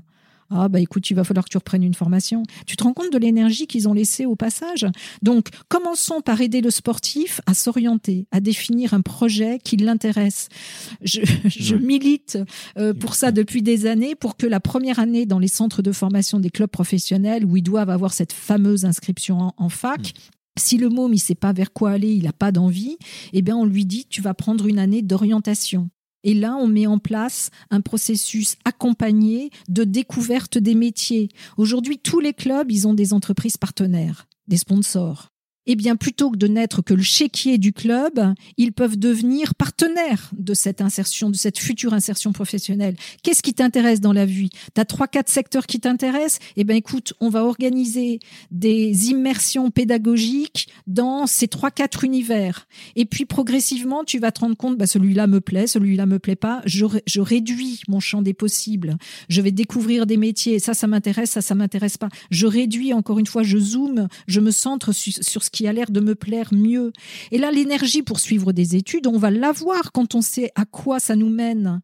[0.50, 2.44] Ah bah écoute, il va falloir que tu reprennes une formation.
[2.66, 4.88] Tu te rends compte de l'énergie qu'ils ont laissée au passage?
[5.22, 10.50] Donc, commençons par aider le sportif à s'orienter, à définir un projet qui l'intéresse.
[11.02, 12.40] Je, je milite
[12.78, 15.92] euh, pour ça depuis des années, pour que la première année dans les centres de
[15.92, 20.14] formation des clubs professionnels, où ils doivent avoir cette fameuse inscription en, en fac,
[20.58, 22.98] si le môme il sait pas vers quoi aller, il a pas d'envie,
[23.34, 25.90] eh bien on lui dit tu vas prendre une année d'orientation.
[26.24, 31.30] Et là, on met en place un processus accompagné de découverte des métiers.
[31.58, 35.30] Aujourd'hui, tous les clubs, ils ont des entreprises partenaires, des sponsors.
[35.72, 40.32] Eh bien, plutôt que de n'être que le chéquier du club, ils peuvent devenir partenaires
[40.36, 42.96] de cette insertion, de cette future insertion professionnelle.
[43.22, 44.50] Qu'est-ce qui t'intéresse dans la vie?
[44.74, 46.40] T'as trois, quatre secteurs qui t'intéressent?
[46.58, 52.68] Eh ben, écoute, on va organiser des immersions pédagogiques dans ces trois, quatre univers.
[52.96, 56.36] Et puis, progressivement, tu vas te rendre compte, bah, celui-là me plaît, celui-là me plaît
[56.36, 56.64] pas.
[56.66, 58.98] Je, je réduis mon champ des possibles.
[59.30, 60.58] Je vais découvrir des métiers.
[60.58, 62.10] Ça, ça m'intéresse, ça, ça m'intéresse pas.
[62.32, 65.74] Je réduis, encore une fois, je zoome, je me centre su- sur ce qui a
[65.74, 66.92] l'air de me plaire mieux.
[67.32, 71.00] Et là, l'énergie pour suivre des études, on va l'avoir quand on sait à quoi
[71.00, 71.82] ça nous mène.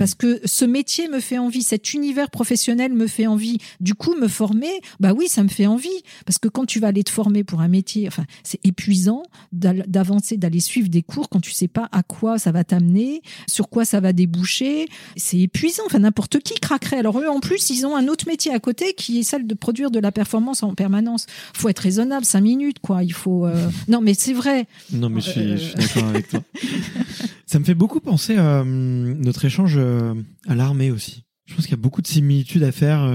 [0.00, 3.58] Parce que ce métier me fait envie, cet univers professionnel me fait envie.
[3.80, 5.88] Du coup, me former, bah oui, ça me fait envie.
[6.24, 10.38] Parce que quand tu vas aller te former pour un métier, enfin, c'est épuisant d'avancer,
[10.38, 13.84] d'aller suivre des cours quand tu sais pas à quoi ça va t'amener, sur quoi
[13.84, 14.88] ça va déboucher.
[15.16, 15.82] C'est épuisant.
[15.84, 16.96] Enfin, n'importe qui craquerait.
[16.96, 19.54] Alors eux, en plus, ils ont un autre métier à côté qui est celle de
[19.54, 21.26] produire de la performance en permanence.
[21.52, 23.04] Faut être raisonnable, cinq minutes, quoi.
[23.04, 23.44] Il faut.
[23.44, 24.66] euh, Non, mais c'est vrai.
[24.92, 26.40] Non, mais je suis, Euh, je suis d'accord avec toi.
[27.50, 30.14] Ça me fait beaucoup penser à hum, notre échange euh,
[30.46, 31.24] à l'armée aussi.
[31.46, 33.12] Je pense qu'il y a beaucoup de similitudes à faire.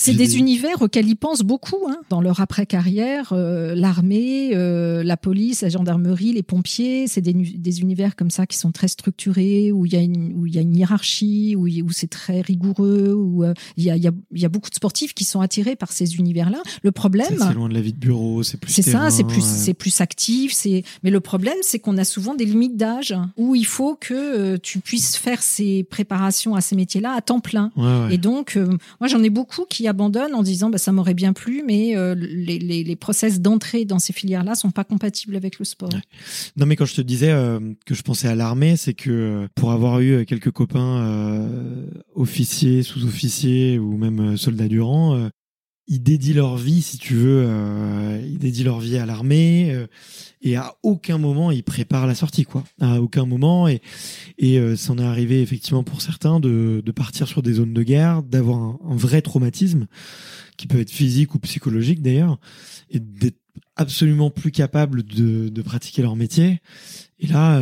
[0.00, 1.98] C'est des univers auxquels ils pensent beaucoup hein.
[2.08, 3.32] dans leur après-carrière.
[3.32, 8.56] euh, L'armée, euh, la police, la gendarmerie, les pompiers, c'est des, univers comme ça qui
[8.56, 11.68] sont très structurés, où il y a une, où il y a une hiérarchie, où,
[11.90, 14.70] c'est très rigoureux, où euh, il y, a, il y, a, il y a beaucoup
[14.70, 16.62] de sportifs qui sont attirés par ces univers-là.
[16.82, 19.44] Le problème, c'est loin de la vie de bureau, c'est plus c'est ça, c'est plus,
[19.44, 20.56] c'est plus actif.
[21.02, 24.80] Mais le problème, c'est qu'on a souvent des limites d'âge où il faut que tu
[24.80, 27.70] puisses faire ces préparations à ces métiers-là à temps plein.
[27.76, 28.14] ouais, ouais.
[28.14, 28.56] Et donc,
[29.00, 32.14] moi, j'en ai beaucoup qui abandonnent en disant, bah, ça m'aurait bien plu, mais euh,
[32.14, 35.90] les, les, process d'entrée dans ces filières-là sont pas compatibles avec le sport.
[36.56, 39.48] Non, mais quand je te disais euh, que je pensais à l'armée, c'est que euh,
[39.54, 40.80] pour avoir eu quelques copains
[42.14, 45.30] officiers, sous-officiers ou même soldats du rang,
[45.90, 49.88] ils dédient leur vie, si tu veux, euh, ils dédient leur vie à l'armée euh,
[50.40, 52.62] et à aucun moment ils préparent la sortie, quoi.
[52.80, 53.82] À aucun moment et
[54.38, 57.74] et euh, ça en est arrivé effectivement pour certains de de partir sur des zones
[57.74, 59.88] de guerre, d'avoir un, un vrai traumatisme
[60.56, 62.38] qui peut être physique ou psychologique d'ailleurs
[62.90, 63.40] et d'être
[63.74, 66.60] absolument plus capable de, de pratiquer leur métier.
[67.18, 67.60] Et là,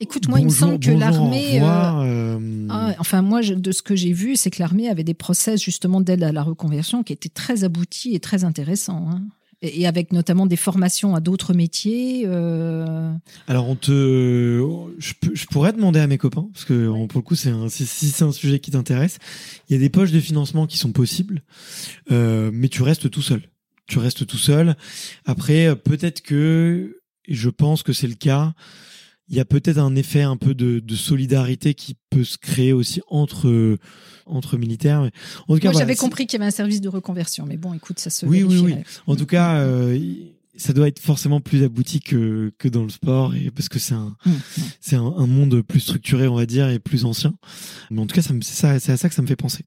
[0.00, 1.54] euh, Écoute, moi, il me semble que l'armée.
[1.54, 2.38] revoir, euh,
[2.70, 5.60] Ah, enfin, moi, je- de ce que j'ai vu, c'est que l'armée avait des process
[5.62, 9.08] justement d'aide à la reconversion qui étaient très aboutis et très intéressants.
[9.10, 9.22] hein.
[9.62, 12.24] Et et avec notamment des formations à d'autres métiers.
[12.26, 13.10] euh,
[13.48, 13.90] Alors on te,
[14.98, 18.22] je, pourrais demander à mes copains parce que pour le coup c'est un, si, c'est
[18.22, 19.18] un sujet qui t'intéresse,
[19.68, 21.42] il y a des poches de financement qui sont possibles,
[22.12, 23.48] euh, mais tu restes tout seul.
[23.86, 24.76] Tu restes tout seul.
[25.24, 28.52] Après euh, peut-être que, et je pense que c'est le cas,
[29.28, 32.72] il y a peut-être un effet un peu de, de solidarité qui peut se créer
[32.72, 33.76] aussi entre
[34.26, 35.02] entre militaires.
[35.02, 35.12] Mais
[35.48, 37.74] En tout cas, voilà, j'avais compris qu'il y avait un service de reconversion, mais bon,
[37.74, 38.74] écoute, ça se Oui, oui, oui.
[39.06, 39.98] En tout cas, euh,
[40.56, 43.94] ça doit être forcément plus abouti que, que dans le sport, et parce que c'est
[43.94, 44.30] un, Mmh.
[44.80, 47.34] c'est un, un monde plus structuré, on va dire, et plus ancien.
[47.90, 49.64] Mais en tout cas, ça ça, c'est à ça que ça me fait penser.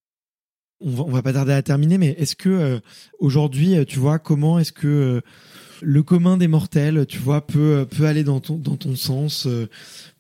[0.82, 2.80] On va, on va pas tarder à terminer, mais est-ce que euh,
[3.20, 5.22] aujourd'hui, tu vois, comment est-ce que euh,
[5.82, 9.68] le commun des mortels, tu vois, peut peut aller dans ton dans ton sens euh,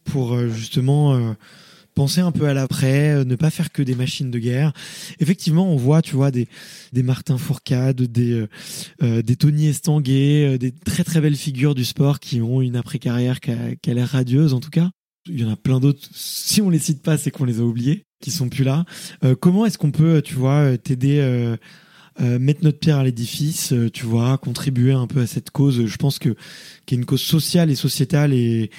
[0.03, 1.33] pour euh, justement euh,
[1.95, 4.71] penser un peu à l'après, ne pas faire que des machines de guerre.
[5.19, 6.47] Effectivement, on voit, tu vois, des
[6.93, 8.45] des Martin Fourcade, des
[9.01, 13.39] euh, des Tony Estanguet, des très très belles figures du sport qui ont une après-carrière
[13.39, 14.89] qui a, qui a l'air radieuse en tout cas.
[15.27, 16.07] Il y en a plein d'autres.
[16.13, 18.85] Si on les cite pas, c'est qu'on les a oubliés, qui sont plus là.
[19.23, 21.55] Euh, comment est-ce qu'on peut, tu vois, t'aider, euh,
[22.21, 25.85] euh, mettre notre pierre à l'édifice, euh, tu vois, contribuer un peu à cette cause.
[25.85, 26.35] Je pense que
[26.85, 28.71] qui est une cause sociale et sociétale et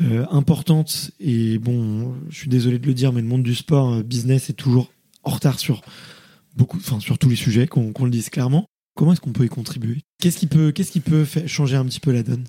[0.00, 3.92] euh, importante et bon, je suis désolé de le dire, mais le monde du sport
[3.92, 4.90] euh, business est toujours
[5.22, 5.82] en retard sur
[6.56, 8.66] beaucoup, enfin sur tous les sujets, qu'on le dise clairement.
[8.94, 10.00] Comment est-ce qu'on peut y contribuer?
[10.20, 12.44] Qu'est-ce qui peut, qu'est-ce qui peut changer un petit peu la donne?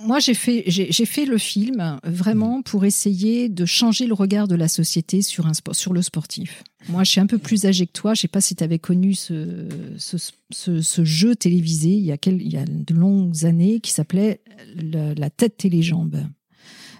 [0.00, 4.54] Moi, j'ai fait, j'ai fait le film vraiment pour essayer de changer le regard de
[4.54, 6.62] la société sur, un sport, sur le sportif.
[6.88, 8.14] Moi, je suis un peu plus âgée que toi.
[8.14, 9.66] Je sais pas si tu avais connu ce,
[9.98, 10.16] ce,
[10.50, 14.40] ce, jeu télévisé il y, a il y a de longues années qui s'appelait
[14.76, 16.24] La tête téléjambe.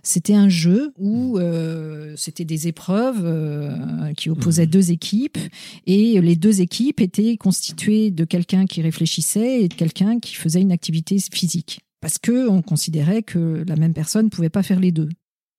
[0.02, 4.70] C'était un jeu où euh, c'était des épreuves euh, qui opposaient mmh.
[4.70, 5.38] deux équipes
[5.86, 10.60] et les deux équipes étaient constituées de quelqu'un qui réfléchissait et de quelqu'un qui faisait
[10.60, 14.80] une activité physique parce que on considérait que la même personne ne pouvait pas faire
[14.80, 15.08] les deux.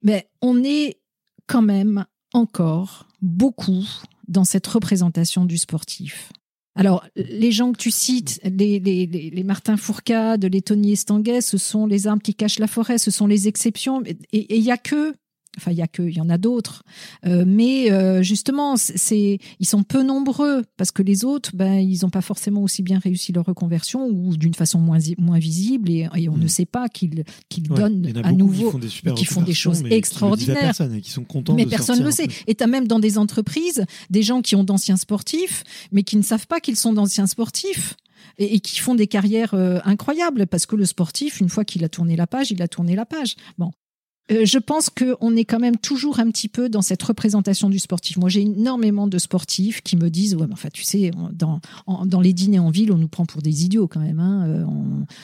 [0.03, 0.99] Mais on est
[1.47, 3.85] quand même encore beaucoup
[4.27, 6.31] dans cette représentation du sportif.
[6.75, 11.87] Alors, les gens que tu cites, les, les, Martin Fourcade, les Tony Estanguet, ce sont
[11.87, 14.01] les arbres qui cachent la forêt, ce sont les exceptions.
[14.31, 15.13] Et il y a que
[15.58, 16.84] Enfin, il y a que, il y en a d'autres.
[17.26, 22.00] Euh, mais euh, justement, c'est, ils sont peu nombreux parce que les autres, ben, ils
[22.04, 26.08] n'ont pas forcément aussi bien réussi leur reconversion ou d'une façon moins moins visible et,
[26.30, 26.50] on ne mm.
[26.50, 30.80] sait pas qu'ils qu'ils donnent à nouveau, qui font des, qui font des choses extraordinaires.
[30.80, 32.28] et qui sont contents mais personne ne le sait.
[32.47, 36.16] Et tu as même dans des entreprises des gens qui ont d'anciens sportifs, mais qui
[36.16, 37.95] ne savent pas qu'ils sont d'anciens sportifs
[38.38, 41.84] et, et, qui font des carrières euh, incroyables parce que le sportif, une fois qu'il
[41.84, 43.36] a tourné la page, il a tourné la page.
[43.58, 43.72] Bon,
[44.32, 47.80] euh, je pense qu'on est quand même toujours un petit peu dans cette représentation du
[47.80, 48.17] sportif.
[48.17, 51.59] Moi, j'ai énormément de sportifs qui me disent, ouais, mais enfin, tu sais, dans,
[52.05, 54.19] dans les dîners en ville, on nous prend pour des idiots quand même.
[54.19, 54.45] Hein.
[54.47, 54.65] Euh,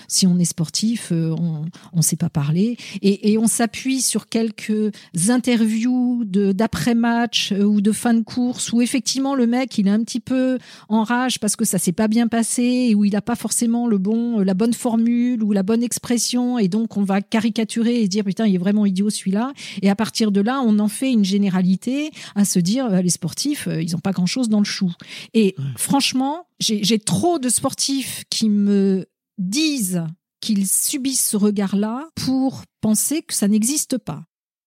[0.07, 2.77] si on est sportif, euh, on ne sait pas parler.
[3.01, 4.91] Et, et on s'appuie sur quelques
[5.29, 10.19] interviews d'après-match ou de fin de course où effectivement le mec, il est un petit
[10.19, 10.57] peu
[10.89, 13.87] en rage parce que ça s'est pas bien passé et où il n'a pas forcément
[13.87, 16.57] le bon, la bonne formule ou la bonne expression.
[16.59, 19.53] Et donc, on va caricaturer et dire, putain, il est vraiment celui-là.
[19.81, 23.09] Et à partir de là, on en fait une généralité à se dire euh, les
[23.09, 24.91] sportifs, euh, ils n'ont pas grand-chose dans le chou.
[25.33, 29.05] Et franchement, j'ai trop de sportifs qui me
[29.37, 30.03] disent
[30.41, 34.23] qu'ils subissent ce regard-là pour penser que ça n'existe pas.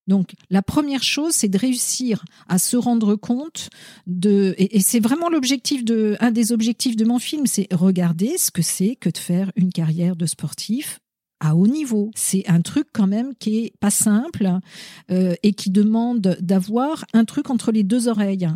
[0.09, 3.69] Donc, la première chose, c'est de réussir à se rendre compte
[4.07, 8.39] de, et, et c'est vraiment l'objectif de, un des objectifs de mon film, c'est regarder
[8.39, 10.99] ce que c'est que de faire une carrière de sportif
[11.41, 12.11] à haut niveau.
[12.15, 14.51] C'est un truc quand même qui est pas simple
[15.11, 18.49] euh, et qui demande d'avoir un truc entre les deux oreilles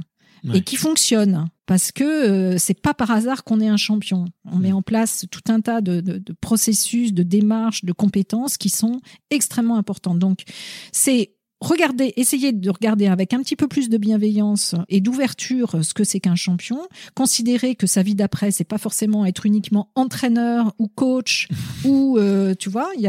[0.54, 4.24] et qui fonctionne parce que euh, c'est pas par hasard qu'on est un champion.
[4.44, 8.56] On met en place tout un tas de, de, de processus, de démarches, de compétences
[8.56, 10.18] qui sont extrêmement importantes.
[10.18, 10.42] Donc
[10.90, 15.94] c'est regardez, essayez de regarder avec un petit peu plus de bienveillance et d'ouverture ce
[15.94, 16.78] que c'est qu'un champion.
[17.14, 21.48] Considérez que sa vie d'après, c'est pas forcément être uniquement entraîneur ou coach
[21.84, 23.06] ou euh, tu vois, il,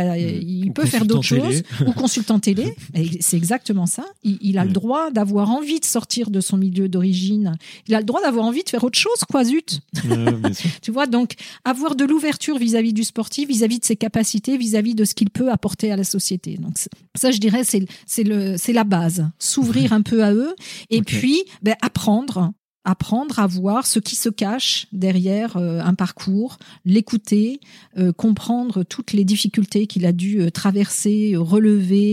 [0.48, 2.76] il peut faire d'autres choses ou consultant télé.
[3.20, 4.06] C'est exactement ça.
[4.24, 7.58] Il, a le droit d'avoir envie de sortir de son milieu d'origine.
[7.88, 9.82] Il a le droit d'avoir envie de faire autre chose, quoi, zut.
[10.82, 11.34] tu vois, donc
[11.66, 15.52] avoir de l'ouverture vis-à-vis du sportif, vis-à-vis de ses capacités, vis-à-vis de ce qu'il peut
[15.52, 16.58] apporter à la société.
[16.58, 16.78] Donc
[17.16, 19.30] ça, je dirais, c'est le c'est la base.
[19.40, 20.56] S'ouvrir un peu à eux
[20.90, 22.54] et puis ben, apprendre
[22.86, 27.60] apprendre à voir ce qui se cache derrière euh, un parcours, l'écouter,
[27.98, 32.04] euh, comprendre toutes les difficultés qu'il a dû euh, traverser, relever,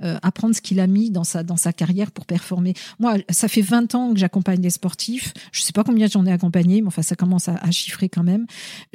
[0.00, 2.74] apprendre ce qu'il a mis dans sa dans sa carrière pour performer.
[2.98, 5.32] Moi, ça fait 20 ans que j'accompagne des sportifs.
[5.52, 8.46] Je sais pas combien j'en ai accompagné, mais enfin ça commence à, chiffrer quand même.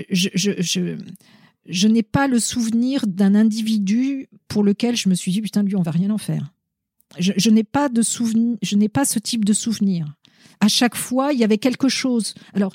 [0.10, 0.98] je, je je
[1.68, 5.82] n'ai pas le souvenir d'un individu pour lequel je me suis dit putain lui on
[5.82, 6.52] va rien en faire.
[7.20, 10.06] Je, n'ai pas de souvenir, je n'ai pas ce type de souvenir.
[10.60, 12.36] À chaque fois, il y avait quelque chose.
[12.54, 12.74] Alors,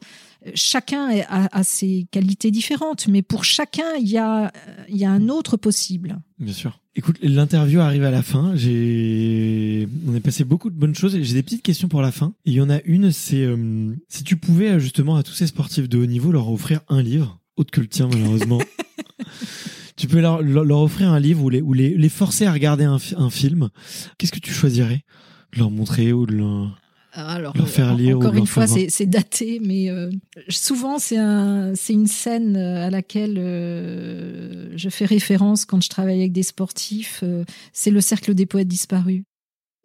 [0.55, 4.53] chacun a, ses qualités différentes, mais pour chacun, il y a,
[4.89, 6.18] il y a un autre possible.
[6.39, 6.80] Bien sûr.
[6.97, 8.57] Écoute, l'interview arrive à la fin.
[8.57, 11.18] J'ai, on a passé beaucoup de bonnes choses.
[11.20, 12.34] J'ai des petites questions pour la fin.
[12.45, 15.89] il y en a une, c'est euh, si tu pouvais justement à tous ces sportifs
[15.89, 18.61] de haut niveau leur offrir un livre autre que le tien malheureusement.
[19.96, 22.84] tu peux leur, leur, offrir un livre ou les, ou les, les forcer à regarder
[22.84, 23.68] un, un film.
[24.18, 25.04] Qu'est-ce que tu choisirais
[25.52, 26.78] de leur montrer ou de leur,
[27.16, 30.11] alors, leur faire lire encore une fois, c'est daté, mais euh,
[30.50, 35.88] souvent c'est un, c'est une scène euh, à laquelle euh, je fais référence quand je
[35.88, 37.24] travaille avec des sportifs.
[37.72, 39.22] c'est le cercle des poètes disparus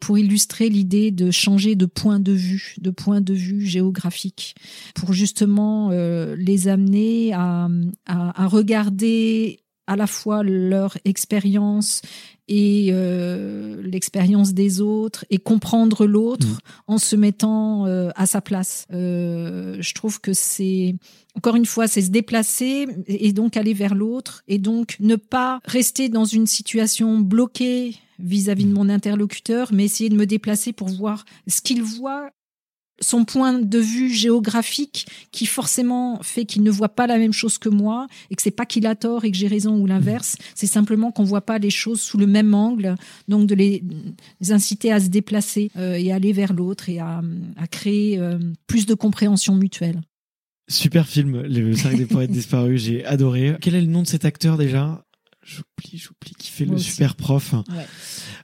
[0.01, 4.55] pour illustrer l'idée de changer de point de vue, de point de vue géographique,
[4.95, 7.69] pour justement euh, les amener à,
[8.07, 12.01] à, regarder à la fois leur expérience
[12.47, 16.57] et euh, l'expérience des autres et comprendre l'autre mmh.
[16.87, 18.87] en se mettant euh, à sa place.
[18.89, 20.95] je trouve que c'est
[21.35, 25.61] encore une fois, c'est se déplacer et donc aller vers l'autre et donc ne pas
[25.63, 30.89] rester dans une situation bloquée vis-à-vis de mon interlocuteur, mais essayer de me déplacer pour
[30.89, 32.31] voir ce qu'il voit
[33.01, 37.57] son point de vue géographique qui forcément fait qu'il ne voit pas la même chose
[37.57, 40.37] que moi et que c'est pas qu'il a tort et que j'ai raison ou l'inverse,
[40.55, 42.95] c'est simplement qu'on voit pas les choses sous le même angle,
[43.27, 43.83] donc de les,
[44.49, 47.21] inciter à se déplacer euh, et aller vers l'autre et à,
[47.71, 50.01] créer euh, plus de compréhension mutuelle.
[50.69, 53.55] Super film, Le Cercle des poètes disparus, j'ai adoré.
[53.61, 55.03] Quel est le nom de cet acteur déjà?
[55.43, 57.55] J'oublie, j'oublie, qui fait le super prof.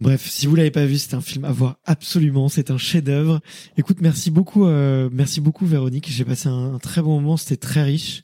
[0.01, 2.49] Bref, si vous l'avez pas vu, c'est un film à voir absolument.
[2.49, 3.39] C'est un chef-d'œuvre.
[3.77, 6.09] Écoute, merci beaucoup, euh, merci beaucoup Véronique.
[6.09, 7.37] J'ai passé un, très bon moment.
[7.37, 8.23] C'était très riche.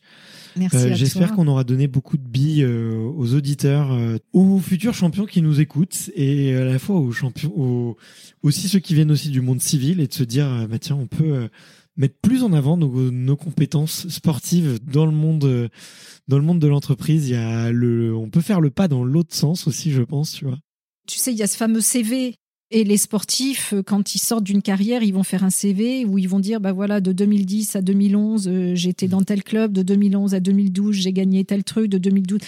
[0.56, 0.78] Merci.
[0.78, 3.96] Euh, j'espère qu'on aura donné beaucoup de billes euh, aux auditeurs,
[4.34, 7.98] aux futurs champions qui nous écoutent, et à la fois aux champions, aux,
[8.42, 11.08] aussi ceux qui viennent aussi du monde civil, et de se dire, bah tiens, on
[11.08, 11.48] peut
[11.96, 15.70] mettre plus en avant nos, compétences sportives dans le monde
[16.28, 17.30] dans le monde de l'entreprise.
[17.30, 20.32] Il y a le on peut faire le pas dans l'autre sens aussi je pense
[20.32, 20.58] tu vois.
[21.08, 22.36] Tu sais il y a ce fameux CV
[22.74, 26.18] et les sportifs, euh, quand ils sortent d'une carrière, ils vont faire un CV où
[26.18, 29.84] ils vont dire, bah voilà, de 2010 à 2011, euh, j'étais dans tel club, de
[29.84, 32.40] 2011 à 2012, j'ai gagné tel truc, de 2012.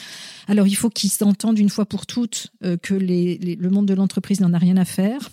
[0.47, 3.93] Alors il faut qu'ils s'entendent une fois pour toutes euh, que les, le monde de
[3.93, 5.29] l'entreprise n'en a rien à faire.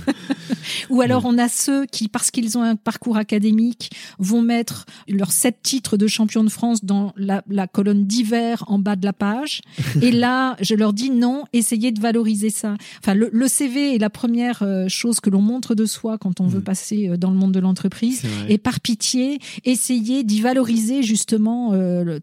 [0.90, 5.32] Ou alors on a ceux qui, parce qu'ils ont un parcours académique, vont mettre leurs
[5.32, 9.12] sept titres de champion de France dans la, la colonne d'hiver en bas de la
[9.12, 9.60] page.
[10.00, 12.76] Et là, je leur dis non, essayez de valoriser ça.
[13.02, 16.40] Enfin, le, le CV est la première euh, chose que l'on montre de soi quand
[16.40, 16.64] on veut mm.
[16.64, 18.22] passer euh, dans le monde de l'entreprise.
[18.48, 21.72] Et par pitié, essayez d'y valoriser justement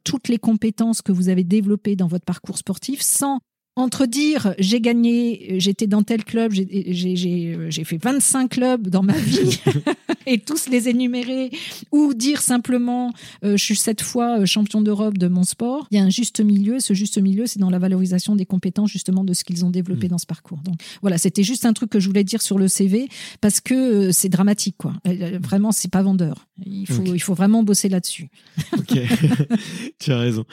[0.03, 3.39] toutes les compétences que vous avez développées dans votre parcours sportif sans
[3.77, 9.61] entre dire j'ai gagné, j'étais dans tel club, j'ai fait 25 clubs dans ma vie
[10.25, 11.51] et tous les énumérer,
[11.91, 13.13] ou dire simplement
[13.43, 16.09] euh, je suis cette fois euh, champion d'Europe de mon sport, il y a un
[16.09, 16.79] juste milieu.
[16.79, 20.07] Ce juste milieu, c'est dans la valorisation des compétences justement de ce qu'ils ont développé
[20.07, 20.09] mm.
[20.09, 20.59] dans ce parcours.
[20.63, 23.07] Donc voilà, c'était juste un truc que je voulais dire sur le CV
[23.41, 23.73] parce que
[24.07, 24.93] euh, c'est dramatique quoi.
[25.39, 26.47] Vraiment, c'est pas vendeur.
[26.65, 28.29] Il faut, il faut vraiment bosser là-dessus.
[28.73, 28.99] ok,
[29.99, 30.45] tu as raison.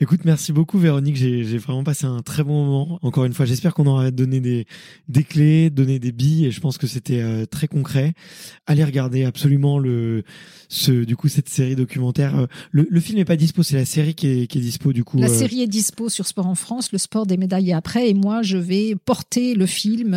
[0.00, 1.16] Écoute, merci beaucoup Véronique.
[1.16, 4.66] J'ai vraiment passé un très bon moment encore une fois, j'espère qu'on aura donné des,
[5.08, 8.14] des clés, donné des billes, et je pense que c'était euh, très concret.
[8.66, 10.24] Allez regarder absolument le,
[10.68, 12.38] ce, du coup, cette série documentaire.
[12.38, 14.92] Euh, le, le film n'est pas dispo, c'est la série qui est, qui est dispo,
[14.92, 15.18] du coup.
[15.18, 15.38] La euh.
[15.38, 18.58] série est dispo sur Sport en France, le sport des médailles après, et moi, je
[18.58, 20.14] vais porter le film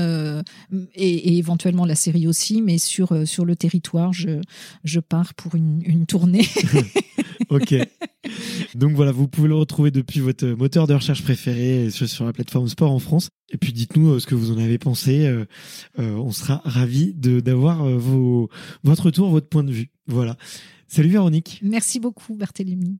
[0.95, 4.41] et, et, éventuellement la série aussi, mais sur, sur le territoire, je,
[4.83, 6.47] je pars pour une, une tournée.
[7.49, 7.75] ok.
[8.75, 12.67] Donc voilà, vous pouvez le retrouver depuis votre moteur de recherche préféré sur la plateforme
[12.67, 13.29] Sport en France.
[13.51, 15.25] Et puis dites-nous euh, ce que vous en avez pensé.
[15.25, 15.45] Euh,
[15.99, 18.49] euh, on sera ravis d'avoir vos,
[18.83, 19.91] votre retour, votre point de vue.
[20.07, 20.35] Voilà.
[20.87, 21.59] Salut Véronique.
[21.63, 22.97] Merci beaucoup Barthélémy.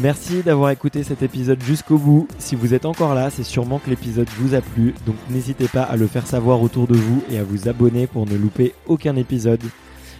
[0.00, 2.28] Merci d'avoir écouté cet épisode jusqu'au bout.
[2.38, 5.82] Si vous êtes encore là, c'est sûrement que l'épisode vous a plu, donc n'hésitez pas
[5.82, 9.16] à le faire savoir autour de vous et à vous abonner pour ne louper aucun
[9.16, 9.62] épisode.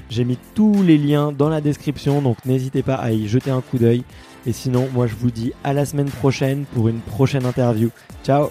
[0.09, 3.61] J'ai mis tous les liens dans la description, donc n'hésitez pas à y jeter un
[3.61, 4.05] coup d'œil.
[4.47, 7.91] Et sinon, moi je vous dis à la semaine prochaine pour une prochaine interview.
[8.25, 8.51] Ciao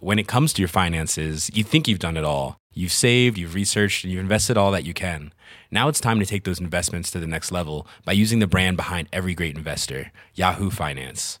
[0.00, 2.56] When it comes to your finances, you think you've done it all.
[2.72, 5.32] You've saved, you've researched, and you've invested all that you can.
[5.72, 8.76] Now it's time to take those investments to the next level by using the brand
[8.76, 11.40] behind every great investor, Yahoo Finance.